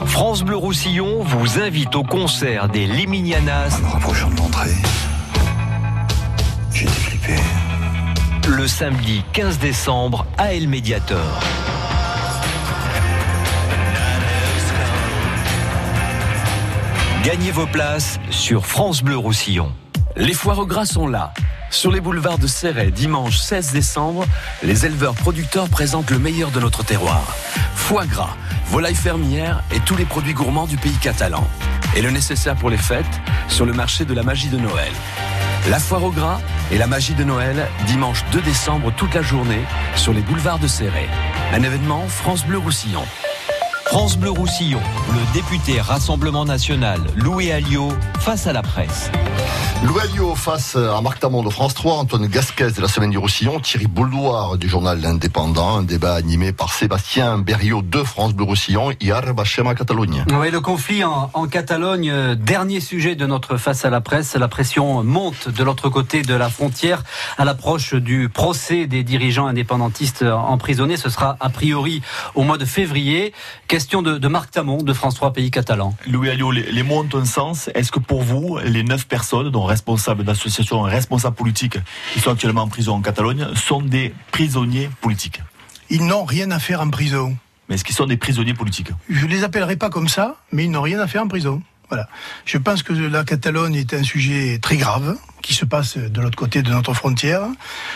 [0.06, 3.82] France Bleu Roussillon vous invite au concert des Liminianas.
[3.86, 4.72] En rapprochant de l'entrée,
[8.68, 11.18] Samedi 15 décembre à El Mediator.
[17.24, 19.72] Gagnez vos places sur France Bleu Roussillon.
[20.18, 21.34] Les foires au gras sont là.
[21.72, 24.26] Sur les boulevards de Serret, dimanche 16 décembre,
[24.64, 27.24] les éleveurs producteurs présentent le meilleur de notre terroir.
[27.74, 28.36] Foie gras,
[28.68, 31.48] volailles fermières et tous les produits gourmands du pays catalan.
[31.96, 33.06] Et le nécessaire pour les fêtes
[33.48, 34.92] sur le marché de la magie de Noël.
[35.70, 36.40] La foire au gras
[36.72, 39.66] et la magie de Noël, dimanche 2 décembre toute la journée
[39.96, 41.10] sur les boulevards de Serret.
[41.52, 43.04] Un événement France Bleu Roussillon.
[43.88, 47.90] France Bleu Roussillon, le député Rassemblement National Louis Alliot
[48.20, 49.12] face à la presse.
[49.84, 53.20] Louis Alliot face à Marc Tamon de France 3, Antoine Gasquez de la Semaine du
[53.20, 58.46] Roussillon, Thierry Bouldoir du journal L'Indépendant, un débat animé par Sébastien Berriot de France Bleu
[58.46, 60.26] Roussillon, Iar Bachem à Catalogne.
[60.34, 64.36] Oui, le conflit en, en Catalogne, euh, dernier sujet de notre face à la presse.
[64.36, 67.04] La pression monte de l'autre côté de la frontière
[67.38, 70.98] à l'approche du procès des dirigeants indépendantistes emprisonnés.
[70.98, 72.02] Ce sera a priori
[72.34, 73.32] au mois de février.
[73.68, 75.94] Question de, de Marc Tamon de France 3 Pays Catalan.
[76.08, 77.70] Louis Alliot, les, les mots ont un sens.
[77.76, 81.78] Est-ce que pour vous, les neuf personnes, dont responsables d'associations responsables politiques,
[82.14, 85.42] qui sont actuellement en prison en Catalogne, sont des prisonniers politiques
[85.90, 87.38] Ils n'ont rien à faire en prison.
[87.70, 88.90] Mais est-ce qu'ils sont des prisonniers politiques?
[89.10, 91.62] Je les appellerai pas comme ça, mais ils n'ont rien à faire en prison.
[91.90, 92.08] Voilà.
[92.46, 96.38] Je pense que la Catalogne est un sujet très grave qui se passe de l'autre
[96.38, 97.44] côté de notre frontière.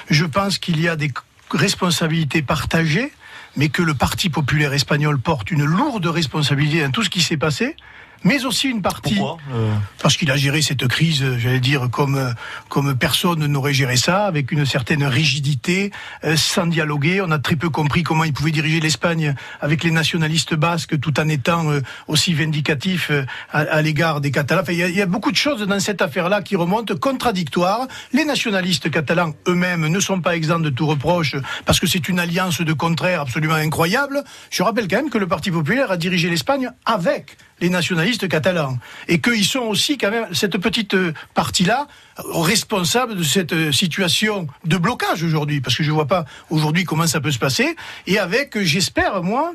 [0.09, 1.11] Je pense qu'il y a des
[1.51, 3.11] responsabilités partagées,
[3.57, 7.37] mais que le Parti populaire espagnol porte une lourde responsabilité dans tout ce qui s'est
[7.37, 7.75] passé.
[8.23, 9.15] Mais aussi une partie.
[9.15, 12.33] Pourquoi Euh, Parce qu'il a géré cette crise, j'allais dire, comme,
[12.69, 15.91] comme personne n'aurait géré ça, avec une certaine rigidité,
[16.23, 17.21] euh, sans dialoguer.
[17.21, 21.19] On a très peu compris comment il pouvait diriger l'Espagne avec les nationalistes basques, tout
[21.19, 24.61] en étant euh, aussi vindicatif euh, à, à l'égard des Catalans.
[24.61, 26.95] Enfin, il, y a, il y a beaucoup de choses dans cette affaire-là qui remontent
[26.95, 27.87] contradictoires.
[28.13, 32.19] Les nationalistes catalans eux-mêmes ne sont pas exempts de tout reproche, parce que c'est une
[32.19, 34.23] alliance de contraires absolument incroyable.
[34.51, 38.77] Je rappelle quand même que le Parti populaire a dirigé l'Espagne avec les nationalistes catalans.
[39.07, 41.87] Et qu'ils sont aussi quand même, cette petite euh, partie-là,
[42.17, 45.61] responsables de cette euh, situation de blocage aujourd'hui.
[45.61, 47.75] Parce que je vois pas aujourd'hui comment ça peut se passer.
[48.07, 49.53] Et avec, euh, j'espère, moi,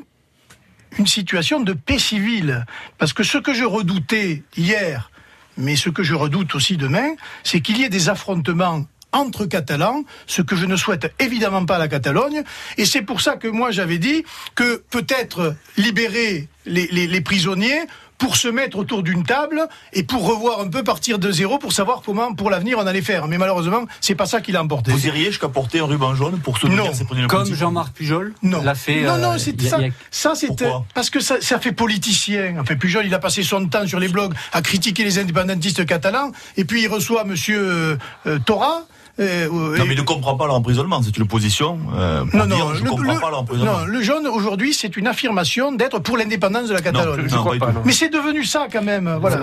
[0.97, 2.65] une situation de paix civile.
[2.97, 5.11] Parce que ce que je redoutais hier,
[5.57, 10.03] mais ce que je redoute aussi demain, c'est qu'il y ait des affrontements entre Catalans,
[10.27, 12.43] ce que je ne souhaite évidemment pas à la Catalogne.
[12.77, 17.81] Et c'est pour ça que moi j'avais dit que peut-être libérer les prisonniers
[18.17, 21.71] pour se mettre autour d'une table et pour revoir un peu partir de zéro pour
[21.71, 23.27] savoir comment pour l'avenir on allait faire.
[23.27, 24.91] Mais malheureusement, c'est pas ça qu'il a emporté.
[24.91, 27.27] Vous iriez jusqu'à porter un ruban jaune pour soutenir Non.
[27.27, 28.61] Comme Jean-Marc Pujol Non.
[28.63, 29.01] l'a fait.
[29.01, 29.77] non, euh, non, c'est y a- ça.
[29.77, 32.55] a- Ça, c'est Pourquoi parce que ça, ça fait politicien.
[32.59, 36.31] Enfin, Pujol, il a passé son temps sur les blogs à critiquer les indépendantistes catalans,
[36.57, 38.83] et puis il reçoit Monsieur euh, euh, Tora.
[39.19, 39.47] Euh,
[39.77, 41.01] Non, mais il ne comprend pas leur emprisonnement.
[41.03, 41.79] C'est une position.
[41.95, 43.79] Euh, non, dire, non, je le, comprends le- pas leur emprisonnement.
[43.79, 47.21] non, le jaune aujourd'hui, c'est une affirmation d'être pour l'indépendance de la Catalogne.
[47.23, 47.81] je- je crois pas, non.
[47.85, 49.17] Mais c'est devenu ça quand même.
[49.19, 49.37] Voilà.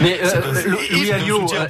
[0.00, 1.66] Mais euh,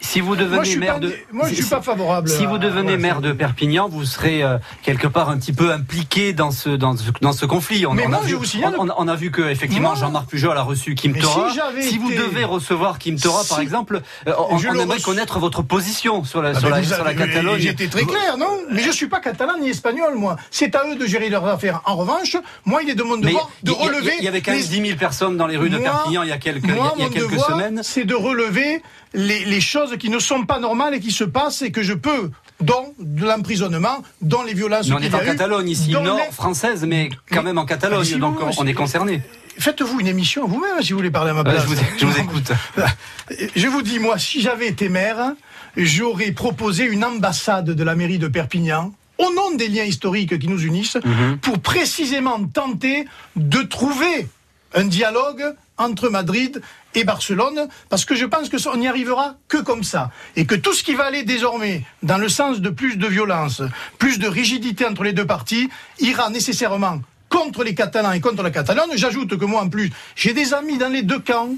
[0.00, 2.44] si, vous devenez Moi, je suis maire pas- de, moi, je suis pas favorable Si
[2.44, 6.32] à- vous devenez maire de Perpignan, vous serez euh, quelque part un petit peu impliqué
[6.32, 7.86] dans ce dans ce, dans ce conflit.
[7.86, 9.94] On, Mais on moi, a vu, je vous signale- on, on a vu que effectivement
[9.94, 11.50] Jean-Marc Pujol a reçu Kim Mais Tora.
[11.80, 16.50] si vous devez recevoir Kim Tora, par exemple, on, aimerait connaître votre position sur la
[16.50, 17.62] Ah, sur mais la, sur la Catalogne.
[17.64, 18.46] Été très clair, non?
[18.70, 20.36] Mais je suis pas catalan ni espagnol, moi.
[20.50, 21.80] C'est à eux de gérer leurs affaires.
[21.84, 24.12] En revanche, moi, il est de mon devoir de relever.
[24.18, 26.28] Il y avait quand même les- 10 000 personnes dans les rues de Perpignan il
[26.28, 27.80] y a quelques, il y a- semaines.
[27.82, 28.82] c'est de relever
[29.14, 31.94] les, les choses qui ne sont pas normales et qui se passent et que je
[31.94, 32.30] peux,
[32.60, 36.32] dont de l'emprisonnement, dont les violences Mais on est en eu, Catalogne ici, nord les-
[36.32, 39.22] française, mais quand même en Catalogne, si donc on est concerné.
[39.58, 41.62] Faites-vous une émission vous-même si vous voulez parler à ma Euh, place.
[41.62, 42.52] je, vous, je vous écoute.
[43.56, 45.32] Je vous dis, moi, si j'avais été maire,
[45.76, 50.48] j'aurais proposé une ambassade de la mairie de Perpignan, au nom des liens historiques qui
[50.48, 51.38] nous unissent, Mhm.
[51.38, 53.06] pour précisément tenter
[53.36, 54.28] de trouver
[54.74, 56.60] un dialogue entre Madrid
[56.94, 60.46] et Barcelone, parce que je pense que ça, on n'y arrivera que comme ça, et
[60.46, 63.62] que tout ce qui va aller désormais dans le sens de plus de violence,
[63.98, 65.68] plus de rigidité entre les deux parties,
[66.00, 68.90] ira nécessairement contre les Catalans et contre la Catalogne.
[68.94, 71.50] J'ajoute que moi, en plus, j'ai des amis dans les deux camps,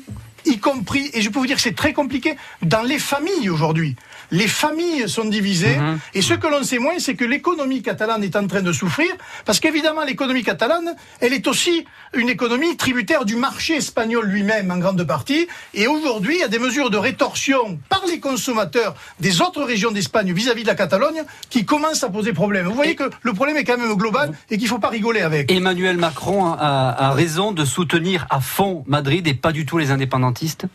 [0.44, 3.94] y compris, et je peux vous dire que c'est très compliqué, dans les familles aujourd'hui.
[4.30, 5.98] Les familles sont divisées, Mhm.
[6.14, 9.08] et ce que l'on sait moins, c'est que l'économie catalane est en train de souffrir,
[9.46, 14.78] parce qu'évidemment, l'économie catalane, elle est aussi une économie tributaire du marché espagnol lui-même, en
[14.78, 19.40] grande partie, et aujourd'hui, il y a des mesures de rétorsion par les consommateurs des
[19.40, 22.66] autres régions d'Espagne vis-à-vis de la Catalogne qui commencent à poser problème.
[22.66, 25.20] Vous voyez que le problème est quand même global et qu'il ne faut pas rigoler
[25.22, 25.50] avec.
[25.50, 26.56] Emmanuel Macron a,
[26.98, 30.66] a raison de soutenir à fond Madrid et pas du tout les indépendantistes?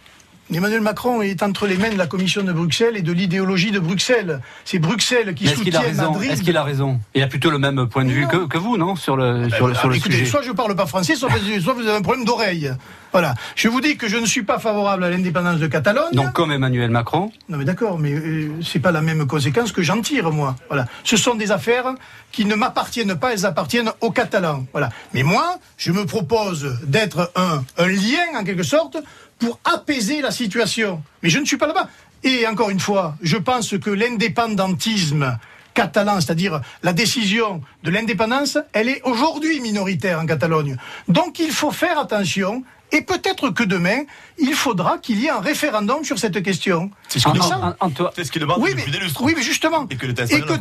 [0.54, 3.80] Emmanuel Macron est entre les mains de la Commission de Bruxelles et de l'idéologie de
[3.80, 4.42] Bruxelles.
[4.66, 6.32] C'est Bruxelles qui soutient raison Madrid.
[6.32, 8.78] Est-ce qu'il a raison Il a plutôt le même point de vue que, que vous,
[8.78, 10.26] non Sur le, sur Ah, sur le écoutez, sujet.
[10.26, 11.30] soit je parle pas français, soit,
[11.62, 12.72] soit vous avez un problème d'oreille.
[13.14, 13.36] Voilà.
[13.56, 16.14] Je vous dis que je ne suis pas favorable à l'indépendance de Catalogne.
[16.14, 19.82] Donc, comme Emmanuel Macron, Non mais d'accord, mais euh, c'est pas la même conséquence que
[19.82, 20.56] j'en tire moi.
[20.68, 21.86] Voilà, ce sont des affaires
[22.32, 24.66] qui ne m'appartiennent pas, elles appartiennent aux Catalans.
[24.72, 24.90] Voilà.
[25.14, 28.98] Mais moi, je me propose d'être un, un lien en quelque sorte
[29.44, 31.04] pour apaiser la situation.
[31.22, 31.90] Mais je ne suis pas là-bas.
[32.24, 35.38] Et encore une fois, je pense que l'indépendantisme
[35.74, 40.78] catalan, c'est-à-dire la décision de l'indépendance, elle est aujourd'hui minoritaire en Catalogne.
[41.10, 42.64] Donc il faut faire attention.
[42.96, 44.04] Et peut-être que demain,
[44.38, 46.92] il faudra qu'il y ait un référendum sur cette question.
[47.10, 48.12] C'est ce qu'il Ah, demande.
[48.16, 48.86] C'est ce qu'il demande oui, mais,
[49.22, 49.88] oui, justement.
[49.90, 50.14] Et que Et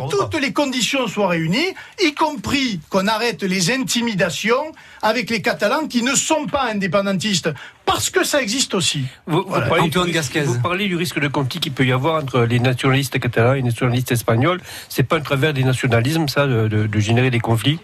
[0.09, 0.41] toutes pas.
[0.41, 4.73] les conditions soient réunies, y compris qu'on arrête les intimidations
[5.03, 7.51] avec les Catalans qui ne sont pas indépendantistes,
[7.85, 9.05] parce que ça existe aussi.
[9.27, 9.67] Vous, vous Voilà.
[9.67, 10.41] parlez Antoine du risque- Gasquez.
[10.47, 13.57] Vous parlez du risque de conflit qu'il peut y avoir entre les nationalistes catalans et
[13.57, 14.61] les nationalistes espagnols.
[14.89, 17.79] C'est pas un travers des nationalismes, ça, de, de- de générer des conflits?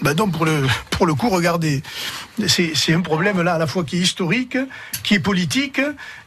[0.00, 1.82] Ben donc pour le, pour le coup, regardez,
[2.48, 4.56] c'est un problème là à la fois qui est historique,
[5.04, 5.80] qui est politique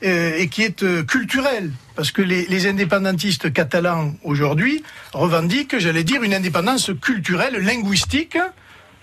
[0.04, 1.72] euh, et qui est euh, culturel.
[1.96, 8.38] Parce que les, les indépendantistes catalans aujourd'hui revendiquent, j'allais dire, une indépendance culturelle, linguistique,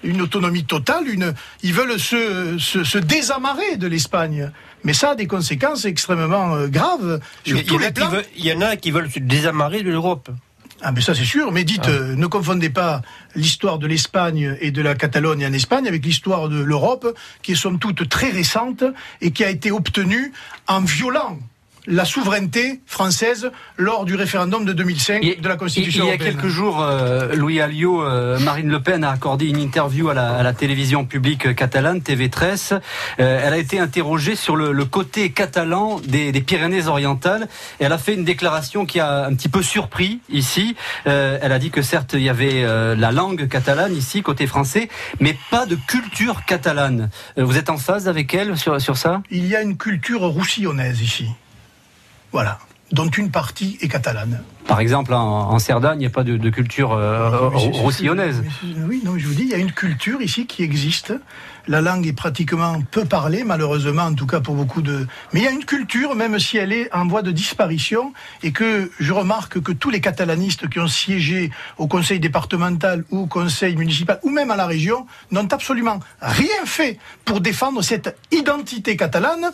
[0.03, 4.51] une autonomie totale, une, ils veulent se, se, se désamarrer de l'Espagne.
[4.85, 8.11] Mais ça a des conséquences extrêmement euh, graves sur Il tous les plans.
[8.37, 10.31] il y en a qui veulent se désamarrer de l'Europe.
[10.85, 11.91] Ah mais ça c'est sûr, mais dites, Ah.
[11.91, 13.03] euh, ne confondez pas
[13.37, 17.07] l'histoire de l'Espagne et de la Catalogne en Espagne avec l'histoire de l'Europe,
[17.43, 18.83] qui est somme toute très récente
[19.21, 20.33] et qui a été obtenue
[20.67, 21.39] en violant
[21.87, 26.47] la souveraineté française lors du référendum de 2005 de la Constitution Il y a quelques
[26.47, 30.43] jours, euh, Louis Alliot, euh, Marine Le Pen a accordé une interview à la, à
[30.43, 32.81] la télévision publique catalane, TV13.
[33.19, 37.49] Euh, elle a été interrogée sur le, le côté catalan des, des Pyrénées-Orientales.
[37.81, 40.77] Et elle a fait une déclaration qui a un petit peu surpris ici.
[41.05, 42.63] Elle a dit que certes, il y avait
[42.97, 44.89] la langue catalane ici, côté français,
[45.21, 47.11] mais pas de culture catalane.
[47.37, 49.23] Vous êtes en phase avec elle sur, sur ça?
[49.31, 51.29] Il y a une culture roussillonnaise ici.
[52.33, 52.59] Voilà.
[52.93, 54.43] Dont une partie est catalane.
[54.67, 58.43] Par exemple, en, en Cerdagne, il n'y a pas de, de culture euh, roussillonnaise.
[58.61, 61.15] c'est- Oui, non, je vous dis, il y a une culture ici qui existe.
[61.69, 65.07] La langue est pratiquement peu parlée, malheureusement, en tout cas pour beaucoup de.
[65.33, 68.13] Mais il y a une culture, même si elle est en voie de disparition,
[68.43, 73.21] et que je remarque que tous les catalanistes qui ont siégé au conseil départemental ou
[73.21, 78.19] au conseil municipal, ou même à la région, n'ont absolument rien fait pour défendre cette
[78.33, 79.51] identité catalane.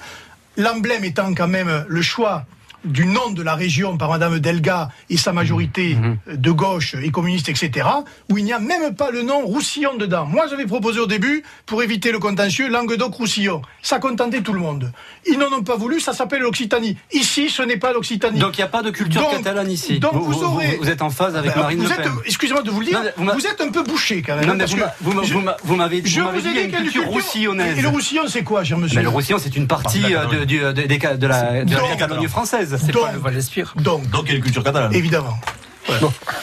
[0.56, 2.44] L'emblème étant quand même le choix
[2.84, 7.48] du nom de la région par Madame Delga et sa majorité de gauche et communiste,
[7.48, 7.86] etc.,
[8.30, 10.26] où il n'y a même pas le nom Roussillon dedans.
[10.26, 13.62] Moi, j'avais proposé au début, pour éviter le contentieux, Languedoc-Roussillon.
[13.82, 14.92] Ça contentait tout le monde.
[15.26, 16.96] Ils n'en ont pas voulu, ça s'appelle l'Occitanie.
[17.12, 18.38] Ici, ce n'est pas l'Occitanie.
[18.38, 19.98] Donc il n'y a pas de culture Donc- catalane ici.
[20.00, 20.76] Donc vous, aurez...
[20.80, 22.12] vous êtes en phase avec Ben, Marine vous Le Pen.
[22.26, 24.46] Excusez-moi de vous le dire, Non, vous êtes un peu bouché quand même.
[24.46, 25.40] Non, mais vous que m'a- vous m'a- je- vous
[25.76, 26.08] m'avez m'avez dit
[26.48, 27.78] ai dit une culture culture- roussillonnaise.
[27.78, 30.58] Et le roussillon, c'est quoi, cher monsieur le Roussillon, c'est une partie euh, de, du-
[30.58, 32.67] de- la, de la Donc- Catalogne française.
[32.76, 33.74] C'est pas le Val d'Espire.
[33.76, 34.92] Donc, Donc il y a une culture catalane.
[34.94, 35.38] évidemment.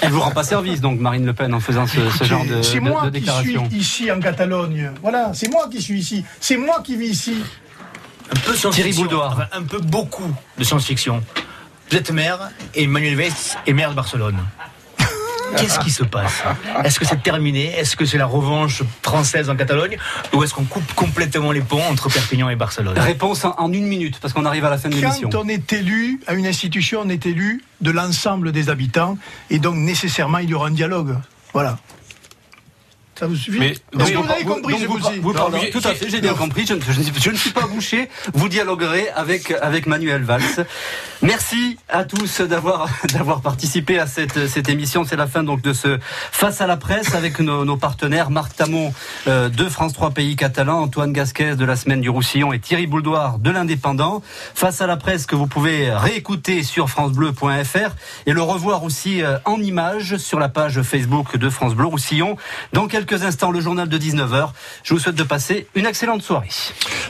[0.01, 2.63] Elle vous rend pas service, donc Marine Le Pen, en faisant ce, ce genre de,
[2.63, 3.21] C'est de- moi de qui suis
[3.53, 3.69] déclaration.
[3.71, 4.91] ici en Catalogne.
[5.03, 6.26] Voilà, c'est moi qui suis ici.
[6.39, 7.36] C'est moi qui vis ici.
[8.32, 8.71] Un peu science-fiction.
[8.71, 9.34] Thierry Bouldoir.
[9.34, 11.23] Enfin, un peu beaucoup de science-fiction.
[11.91, 13.32] Vous êtes maire et Emmanuel Valls
[13.67, 14.38] est maire de Barcelone.
[15.58, 16.43] Qu'est-ce qui se passe
[16.84, 19.97] Est-ce que c'est terminé Est-ce que c'est la revanche française en Catalogne
[20.34, 24.20] Ou est-ce qu'on coupe complètement les ponts entre Perpignan et Barcelone Réponse en, une minute,
[24.20, 25.30] parce qu'on arrive à la fin de l'émission.
[25.30, 29.18] Quand on est élu à une institution, on est élu de l'ensemble des habitants.
[29.49, 31.16] Et donc, nécessairement, il y aura un dialogue.
[31.53, 31.78] Voilà.
[33.18, 36.20] Ça vous suffit Mais- donc, vous avez compris donc vous, vous tout à fait, j'ai
[36.20, 36.66] bien compris.
[36.68, 38.09] Je, ne- je suis- je ne suis pas bouché.
[38.34, 40.41] Vous dialoguerez avec avec Manuel Valls.
[41.22, 45.05] Merci à tous d'avoir d'avoir participé à cette cette émission.
[45.05, 48.55] C'est la fin donc de ce face à la presse avec nos, nos partenaires Marc
[48.57, 48.93] Tamon
[49.28, 52.86] euh, de France 3 Pays Catalans, Antoine Gasquez de la semaine du Roussillon et Thierry
[52.86, 54.22] Bouldoir de l'Indépendant.
[54.55, 57.95] Face à la presse que vous pouvez réécouter sur francebleu.fr
[58.26, 62.36] et le revoir aussi euh, en images sur la page Facebook de France Bleu Roussillon.
[62.74, 64.49] Dans quelques instants, le journal de 19h.
[64.84, 66.49] Je vous souhaite de passer une excellente soirée.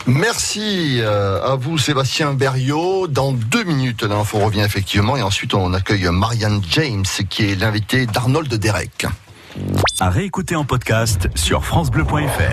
[0.07, 3.07] Merci euh, à vous Sébastien Berriot.
[3.07, 8.05] Dans deux minutes, l'info revient effectivement et ensuite on accueille Marianne James qui est l'invité
[8.05, 9.07] d'Arnold Derek.
[9.99, 12.51] À réécouter en podcast sur FranceBleu.fr.